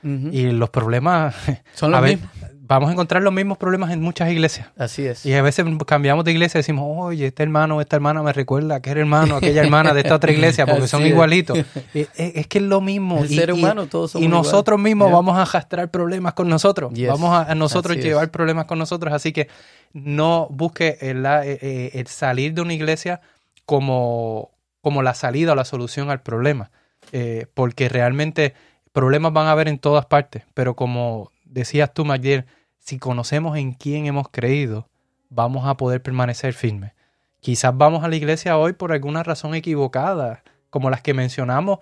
Y 0.05 0.51
los 0.51 0.71
problemas, 0.71 1.35
Son 1.75 1.90
los 1.90 2.03
mismos. 2.03 2.29
vamos 2.61 2.90
a 2.90 2.93
encontrar 2.93 3.23
los 3.23 3.33
mismos 3.33 3.57
problemas 3.59 3.90
en 3.90 4.03
muchas 4.03 4.31
iglesias. 4.31 4.69
Así 4.77 5.07
es. 5.07 5.25
Y 5.25 5.33
a 5.35 5.40
veces 5.40 5.64
cambiamos 5.87 6.25
de 6.27 6.33
iglesia 6.33 6.59
y 6.59 6.61
decimos, 6.61 6.85
oye, 6.87 7.27
este 7.29 7.43
hermano 7.43 7.77
o 7.77 7.81
esta 7.81 7.97
hermana 7.97 8.23
me 8.23 8.33
recuerda 8.33 8.75
a 8.75 8.79
aquel 8.79 8.99
hermano, 8.99 9.37
aquella 9.37 9.62
hermana 9.62 9.95
de 9.95 10.01
esta 10.01 10.14
otra 10.17 10.31
iglesia, 10.31 10.67
porque 10.71 10.87
son 10.88 11.03
es. 11.03 11.09
igualitos. 11.09 11.59
Y 11.95 12.01
es, 12.01 12.09
es 12.17 12.47
que 12.47 12.59
es 12.59 12.64
lo 12.64 12.81
mismo. 12.83 13.25
El 13.25 13.33
Y- 13.33 13.37
ser 13.37 13.53
humano, 13.53 13.87
todos 13.87 14.11
somos 14.12 14.25
Y 14.27 14.29
nosotros 14.29 14.79
mismos 14.79 15.07
Yeah. 15.09 15.14
vamos 15.17 15.37
a 15.38 15.43
arrastrar 15.43 15.90
problemas 15.90 16.35
con 16.35 16.49
nosotros. 16.49 16.93
Yes. 16.93 17.09
Vamos 17.09 17.31
a, 17.35 17.51
a 17.51 17.55
nosotros 17.55 17.97
Así 17.97 18.07
llevar 18.07 18.25
es. 18.25 18.31
problemas 18.31 18.67
con 18.67 18.79
nosotros. 18.79 19.12
Así 19.14 19.33
que 19.33 19.49
no 19.95 20.49
busque 20.51 20.99
el, 21.01 21.25
eh, 21.25 21.59
eh, 21.62 21.90
el 21.95 22.07
salir 22.09 22.53
de 22.53 22.61
una 22.61 22.75
iglesia 22.75 23.21
como, 23.64 24.51
como 24.83 25.03
la 25.03 25.14
salida 25.14 25.53
o 25.53 25.55
la 25.55 25.64
solución 25.64 26.11
al 26.11 26.21
problema. 26.21 26.71
Eh, 27.12 27.47
porque 27.55 27.88
realmente 27.88 28.55
problemas 28.95 29.33
van 29.33 29.49
a 29.49 29.51
haber 29.51 29.69
en 29.69 29.79
todas 29.79 30.07
partes. 30.07 30.45
Pero 30.55 30.75
como 30.75 31.31
decías 31.45 31.93
tú, 31.93 32.07
Magdiel, 32.07 32.47
si 32.79 32.99
conocemos 32.99 33.59
en 33.59 33.75
quién 33.75 34.07
hemos 34.07 34.29
creído, 34.31 34.89
vamos 35.29 35.67
a 35.67 35.77
poder 35.77 36.01
permanecer 36.01 36.55
firmes. 36.55 36.93
Quizás 37.41 37.77
vamos 37.77 38.05
a 38.05 38.09
la 38.09 38.17
iglesia 38.17 38.57
hoy 38.57 38.73
por 38.73 38.93
alguna 38.93 39.23
razón 39.23 39.55
equivocada, 39.55 40.45
como 40.71 40.89
las 40.89 41.03
que 41.03 41.13
mencionamos, 41.13 41.81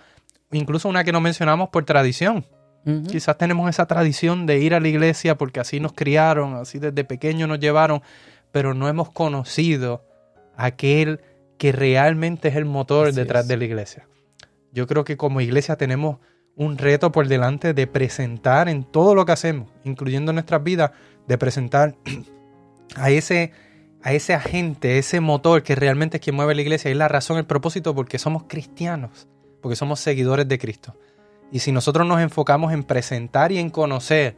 incluso 0.51 0.88
una 0.88 1.05
que 1.05 1.12
no 1.12 1.20
mencionamos 1.20 1.68
por 1.68 1.85
tradición. 1.85 2.44
Quizás 3.09 3.38
tenemos 3.38 3.70
esa 3.70 3.87
tradición 3.87 4.44
de 4.44 4.59
ir 4.59 4.75
a 4.75 4.81
la 4.81 4.88
iglesia 4.88 5.38
porque 5.38 5.61
así 5.61 5.79
nos 5.79 5.92
criaron, 5.92 6.55
así 6.55 6.81
desde 6.81 7.05
pequeños 7.05 7.48
nos 7.48 7.61
llevaron, 7.61 8.03
pero 8.51 8.75
no 8.75 8.88
hemos 8.88 9.09
conocido 9.11 10.05
a 10.57 10.64
aquel 10.64 11.20
que 11.59 11.70
realmente 11.70 12.48
es 12.48 12.57
el 12.57 12.64
motor 12.64 13.09
Así 13.09 13.16
detrás 13.16 13.42
es. 13.42 13.48
de 13.48 13.57
la 13.57 13.64
iglesia. 13.64 14.09
Yo 14.72 14.88
creo 14.88 15.05
que 15.05 15.16
como 15.16 15.40
iglesia 15.40 15.77
tenemos 15.77 16.16
un 16.56 16.78
reto 16.78 17.12
por 17.12 17.28
delante 17.28 17.74
de 17.74 17.86
presentar 17.86 18.68
en 18.68 18.84
todo 18.84 19.14
lo 19.14 19.24
que 19.24 19.32
hacemos, 19.32 19.68
incluyendo 19.84 20.32
nuestras 20.32 20.62
vidas, 20.62 20.90
de 21.26 21.38
presentar 21.38 21.94
a 22.96 23.10
ese, 23.10 23.52
a 24.02 24.12
ese 24.12 24.34
agente, 24.34 24.98
ese 24.98 25.20
motor 25.20 25.62
que 25.62 25.74
realmente 25.74 26.18
es 26.18 26.22
quien 26.22 26.36
mueve 26.36 26.54
la 26.54 26.62
iglesia. 26.62 26.90
Y 26.90 26.92
es 26.92 26.98
la 26.98 27.08
razón, 27.08 27.38
el 27.38 27.46
propósito, 27.46 27.94
porque 27.94 28.18
somos 28.18 28.44
cristianos, 28.44 29.28
porque 29.60 29.76
somos 29.76 30.00
seguidores 30.00 30.46
de 30.48 30.58
Cristo. 30.58 30.96
Y 31.50 31.60
si 31.60 31.72
nosotros 31.72 32.06
nos 32.06 32.20
enfocamos 32.20 32.72
en 32.72 32.84
presentar 32.84 33.52
y 33.52 33.58
en 33.58 33.70
conocer 33.70 34.36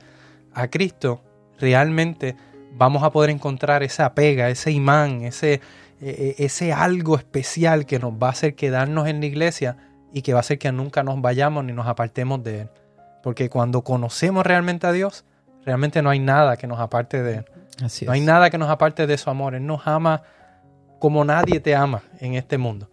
a 0.53 0.69
Cristo, 0.69 1.23
realmente 1.59 2.37
vamos 2.77 3.03
a 3.03 3.11
poder 3.11 3.31
encontrar 3.31 3.83
esa 3.83 4.15
pega, 4.15 4.51
ese 4.51 4.73
imán, 4.73 5.23
ese, 5.23 5.61
eh, 6.01 6.35
ese 6.39 6.73
algo 6.73 7.17
especial 7.17 7.87
que 7.87 7.99
nos 7.99 8.13
va 8.13 8.29
a 8.29 8.31
hacer 8.31 8.55
quedarnos 8.55 9.07
en 9.09 9.21
la 9.21 9.27
iglesia 9.27 9.77
y 10.15 10.23
que 10.23 10.33
va 10.33 10.39
a 10.39 10.41
hacer 10.41 10.59
que 10.59 10.71
nunca 10.71 11.03
nos 11.03 11.21
vayamos 11.21 11.65
ni 11.65 11.73
nos 11.73 11.89
apartemos 11.89 12.43
de 12.45 12.63
Él. 12.63 12.71
Porque 13.23 13.51
cuando 13.51 13.83
conocemos 13.83 14.47
realmente 14.47 14.87
a 14.87 14.93
Dios, 14.93 15.25
realmente 15.67 16.01
no 16.03 16.11
hay 16.11 16.21
nada 16.21 16.57
que 16.57 16.69
nos 16.69 16.79
aparte 16.79 17.23
de 17.23 17.35
Él. 17.39 17.45
Así 17.83 18.07
No 18.07 18.13
hay 18.13 18.21
nada 18.21 18.49
que 18.49 18.57
nos 18.57 18.71
aparte 18.71 19.09
de 19.09 19.19
su 19.19 19.29
amor. 19.29 19.57
Él 19.57 19.67
nos 19.67 19.87
ama 19.89 20.23
como 21.01 21.25
nadie 21.25 21.59
te 21.59 21.75
ama 21.75 22.03
en 22.21 22.35
este 22.35 22.59
mundo. 22.59 22.89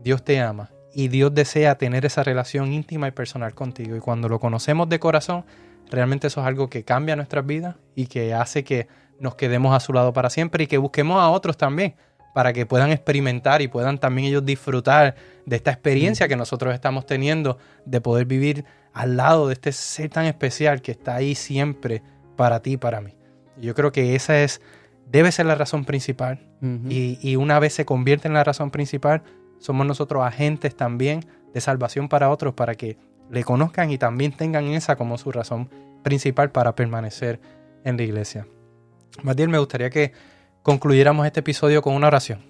Dios 0.00 0.24
te 0.24 0.40
ama 0.40 0.70
y 0.94 1.08
Dios 1.08 1.34
desea 1.34 1.76
tener 1.76 2.06
esa 2.06 2.24
relación 2.24 2.72
íntima 2.72 3.06
y 3.06 3.10
personal 3.10 3.54
contigo. 3.54 3.94
Y 3.94 4.00
cuando 4.00 4.30
lo 4.30 4.40
conocemos 4.40 4.88
de 4.88 4.98
corazón, 4.98 5.44
realmente 5.90 6.28
eso 6.28 6.40
es 6.40 6.46
algo 6.46 6.70
que 6.70 6.84
cambia 6.84 7.16
nuestras 7.16 7.44
vidas 7.44 7.76
y 7.94 8.06
que 8.06 8.32
hace 8.32 8.64
que 8.64 8.88
nos 9.20 9.34
quedemos 9.34 9.76
a 9.76 9.80
su 9.80 9.92
lado 9.92 10.14
para 10.14 10.30
siempre 10.30 10.64
y 10.64 10.66
que 10.68 10.78
busquemos 10.78 11.20
a 11.20 11.28
otros 11.28 11.58
también 11.58 11.96
para 12.32 12.52
que 12.52 12.66
puedan 12.66 12.90
experimentar 12.90 13.62
y 13.62 13.68
puedan 13.68 13.98
también 13.98 14.28
ellos 14.28 14.44
disfrutar 14.44 15.14
de 15.44 15.56
esta 15.56 15.70
experiencia 15.70 16.28
que 16.28 16.36
nosotros 16.36 16.74
estamos 16.74 17.06
teniendo 17.06 17.58
de 17.84 18.00
poder 18.00 18.26
vivir 18.26 18.64
al 18.92 19.16
lado 19.16 19.48
de 19.48 19.54
este 19.54 19.72
ser 19.72 20.10
tan 20.10 20.26
especial 20.26 20.82
que 20.82 20.92
está 20.92 21.16
ahí 21.16 21.34
siempre 21.34 22.02
para 22.36 22.60
ti 22.60 22.72
y 22.72 22.76
para 22.76 23.00
mí. 23.00 23.14
Yo 23.60 23.74
creo 23.74 23.92
que 23.92 24.14
esa 24.14 24.40
es, 24.42 24.60
debe 25.06 25.32
ser 25.32 25.46
la 25.46 25.54
razón 25.54 25.84
principal. 25.84 26.48
Y, 26.88 27.18
y 27.20 27.34
una 27.34 27.58
vez 27.58 27.72
se 27.74 27.84
convierte 27.84 28.28
en 28.28 28.34
la 28.34 28.44
razón 28.44 28.70
principal, 28.70 29.24
somos 29.58 29.84
nosotros 29.84 30.24
agentes 30.24 30.76
también 30.76 31.26
de 31.52 31.60
salvación 31.60 32.08
para 32.08 32.30
otros, 32.30 32.54
para 32.54 32.76
que 32.76 32.96
le 33.30 33.42
conozcan 33.42 33.90
y 33.90 33.98
también 33.98 34.30
tengan 34.30 34.66
esa 34.66 34.94
como 34.94 35.18
su 35.18 35.32
razón 35.32 35.68
principal 36.04 36.52
para 36.52 36.76
permanecer 36.76 37.40
en 37.84 37.96
la 37.96 38.04
iglesia. 38.04 38.46
Matiel, 39.22 39.48
me 39.48 39.58
gustaría 39.58 39.90
que 39.90 40.12
concluyéramos 40.62 41.26
este 41.26 41.40
episodio 41.40 41.82
con 41.82 41.94
una 41.94 42.06
oración, 42.08 42.40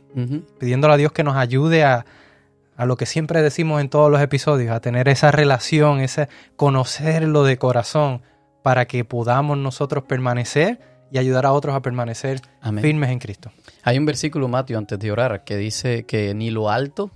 pidiéndole 0.59 0.95
a 0.95 0.97
Dios 0.97 1.13
que 1.13 1.25
nos 1.25 1.37
ayude 1.37 1.85
a, 1.85 2.05
a 2.77 2.87
lo 2.87 2.97
que 2.97 3.07
siempre 3.07 3.43
decimos 3.43 3.81
en 3.81 3.89
todos 3.89 4.11
los 4.11 4.21
episodios, 4.21 4.71
a 4.71 4.81
tener 4.81 5.09
esa 5.09 5.31
relación, 5.31 6.01
ese 6.01 6.29
conocerlo 6.57 7.45
de 7.45 7.59
corazón, 7.59 8.23
para 8.63 8.87
que 8.87 9.05
podamos 9.05 9.59
nosotros 9.59 10.05
permanecer 10.05 10.81
y 11.11 11.19
ayudar 11.19 11.47
a 11.47 11.53
otros 11.53 11.75
a 11.75 11.83
permanecer 11.83 12.41
Amén. 12.61 12.83
firmes 12.83 13.11
en 13.11 13.19
Cristo. 13.19 13.51
Hay 13.83 13.99
un 13.99 14.07
versículo, 14.07 14.49
Mateo, 14.49 14.79
antes 14.79 14.99
de 14.99 15.11
orar, 15.11 15.45
que 15.45 15.57
dice 15.57 16.05
que 16.05 16.33
ni 16.33 16.51
lo 16.51 16.71
alto 16.71 17.11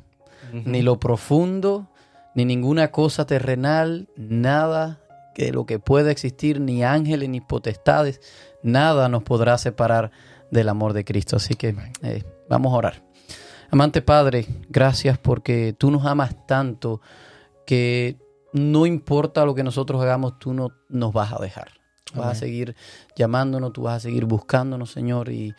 ni 0.53 0.83
lo 0.83 0.99
profundo, 0.99 1.89
ni 2.35 2.45
ninguna 2.45 2.91
cosa 2.91 3.27
terrenal, 3.27 4.09
nada 4.17 5.01
que 5.35 5.53
lo 5.53 5.67
que 5.67 5.79
pueda 5.79 6.11
existir, 6.11 6.61
ni 6.61 6.83
ángeles, 6.83 7.29
ni 7.29 7.41
potestades, 7.41 8.21
nada 8.63 9.09
nos 9.09 9.23
podrá 9.23 9.59
separar 9.59 10.11
del 10.51 10.69
amor 10.69 10.93
de 10.93 11.05
Cristo. 11.05 11.37
Así 11.37 11.55
que 11.55 11.75
eh, 12.03 12.25
vamos 12.49 12.73
a 12.73 12.77
orar. 12.77 13.03
Amante 13.71 14.03
Padre, 14.03 14.47
gracias 14.69 15.19
porque 15.19 15.75
tú 15.77 15.91
nos 15.91 16.07
amas 16.07 16.47
tanto 16.47 17.01
que 17.67 18.17
no 18.53 18.87
importa 18.87 19.45
lo 19.45 19.55
que 19.55 19.65
nosotros 19.65 20.01
hagamos, 20.01 20.39
tú 20.39 20.55
no 20.55 20.71
nos 20.89 21.13
vas 21.13 21.33
a 21.33 21.39
dejar. 21.39 21.69
Tú 22.05 22.21
vas 22.21 22.29
a 22.29 22.35
seguir 22.37 22.77
llamándonos, 23.17 23.73
tú 23.73 23.83
vas 23.83 23.97
a 23.97 24.01
seguir 24.01 24.25
buscándonos, 24.27 24.93
Señor, 24.93 25.29
y 25.29 25.55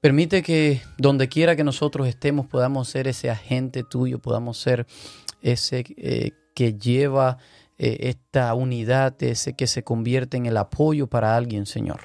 permite 0.00 0.42
que 0.42 0.82
donde 0.98 1.28
quiera 1.28 1.56
que 1.56 1.64
nosotros 1.64 2.06
estemos 2.06 2.46
podamos 2.46 2.88
ser 2.88 3.08
ese 3.08 3.30
agente 3.30 3.82
tuyo, 3.84 4.18
podamos 4.18 4.58
ser 4.58 4.86
ese 5.40 5.84
eh, 5.96 6.32
que 6.54 6.74
lleva 6.74 7.38
eh, 7.78 7.96
esta 8.10 8.52
unidad, 8.54 9.20
ese 9.22 9.54
que 9.54 9.66
se 9.66 9.82
convierte 9.82 10.36
en 10.36 10.46
el 10.46 10.58
apoyo 10.58 11.06
para 11.06 11.34
alguien, 11.34 11.64
Señor. 11.64 12.02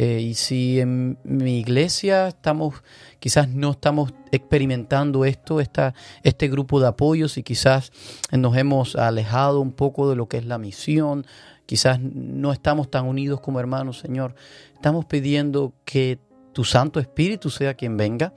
Eh, 0.00 0.20
y 0.20 0.34
si 0.34 0.78
en 0.78 1.18
mi 1.24 1.58
iglesia 1.58 2.28
estamos, 2.28 2.84
quizás 3.18 3.48
no 3.48 3.72
estamos 3.72 4.14
experimentando 4.30 5.24
esto, 5.24 5.58
esta, 5.60 5.92
este 6.22 6.46
grupo 6.46 6.78
de 6.78 6.86
apoyos 6.86 7.36
y 7.36 7.42
quizás 7.42 7.90
nos 8.30 8.56
hemos 8.56 8.94
alejado 8.94 9.60
un 9.60 9.72
poco 9.72 10.08
de 10.08 10.14
lo 10.14 10.28
que 10.28 10.36
es 10.36 10.46
la 10.46 10.56
misión, 10.56 11.26
quizás 11.66 11.98
no 12.00 12.52
estamos 12.52 12.88
tan 12.92 13.06
unidos 13.06 13.40
como 13.40 13.58
hermanos, 13.58 13.98
Señor, 13.98 14.36
estamos 14.72 15.04
pidiendo 15.04 15.74
que 15.84 16.20
tu 16.52 16.62
Santo 16.62 17.00
Espíritu 17.00 17.50
sea 17.50 17.74
quien 17.74 17.96
venga, 17.96 18.34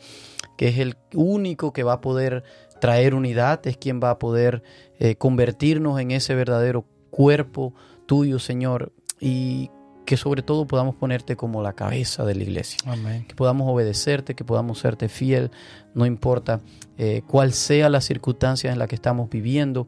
que 0.57 0.67
es 0.67 0.79
el 0.79 0.97
único 1.13 1.73
que 1.73 1.83
va 1.83 1.93
a 1.93 2.01
poder 2.01 2.43
traer 2.79 3.13
unidad, 3.13 3.67
es 3.67 3.77
quien 3.77 3.99
va 4.03 4.09
a 4.09 4.17
poder 4.17 4.63
eh, 4.97 5.13
convertirnos 5.15 5.99
en 5.99 6.09
ese 6.09 6.33
verdadero 6.33 6.87
cuerpo 7.11 7.75
tuyo, 8.07 8.39
Señor, 8.39 8.93
y 9.19 9.69
que 10.11 10.17
sobre 10.17 10.41
todo 10.41 10.67
podamos 10.67 10.95
ponerte 10.95 11.37
como 11.37 11.63
la 11.63 11.71
cabeza 11.71 12.25
de 12.25 12.35
la 12.35 12.43
iglesia. 12.43 12.77
Amén. 12.85 13.23
Que 13.29 13.33
podamos 13.33 13.69
obedecerte, 13.71 14.35
que 14.35 14.43
podamos 14.43 14.79
serte 14.79 15.07
fiel, 15.07 15.51
no 15.93 16.05
importa 16.05 16.59
eh, 16.97 17.21
cuál 17.25 17.53
sea 17.53 17.87
la 17.87 18.01
circunstancia 18.01 18.73
en 18.73 18.77
la 18.77 18.87
que 18.87 18.95
estamos 18.95 19.29
viviendo, 19.29 19.87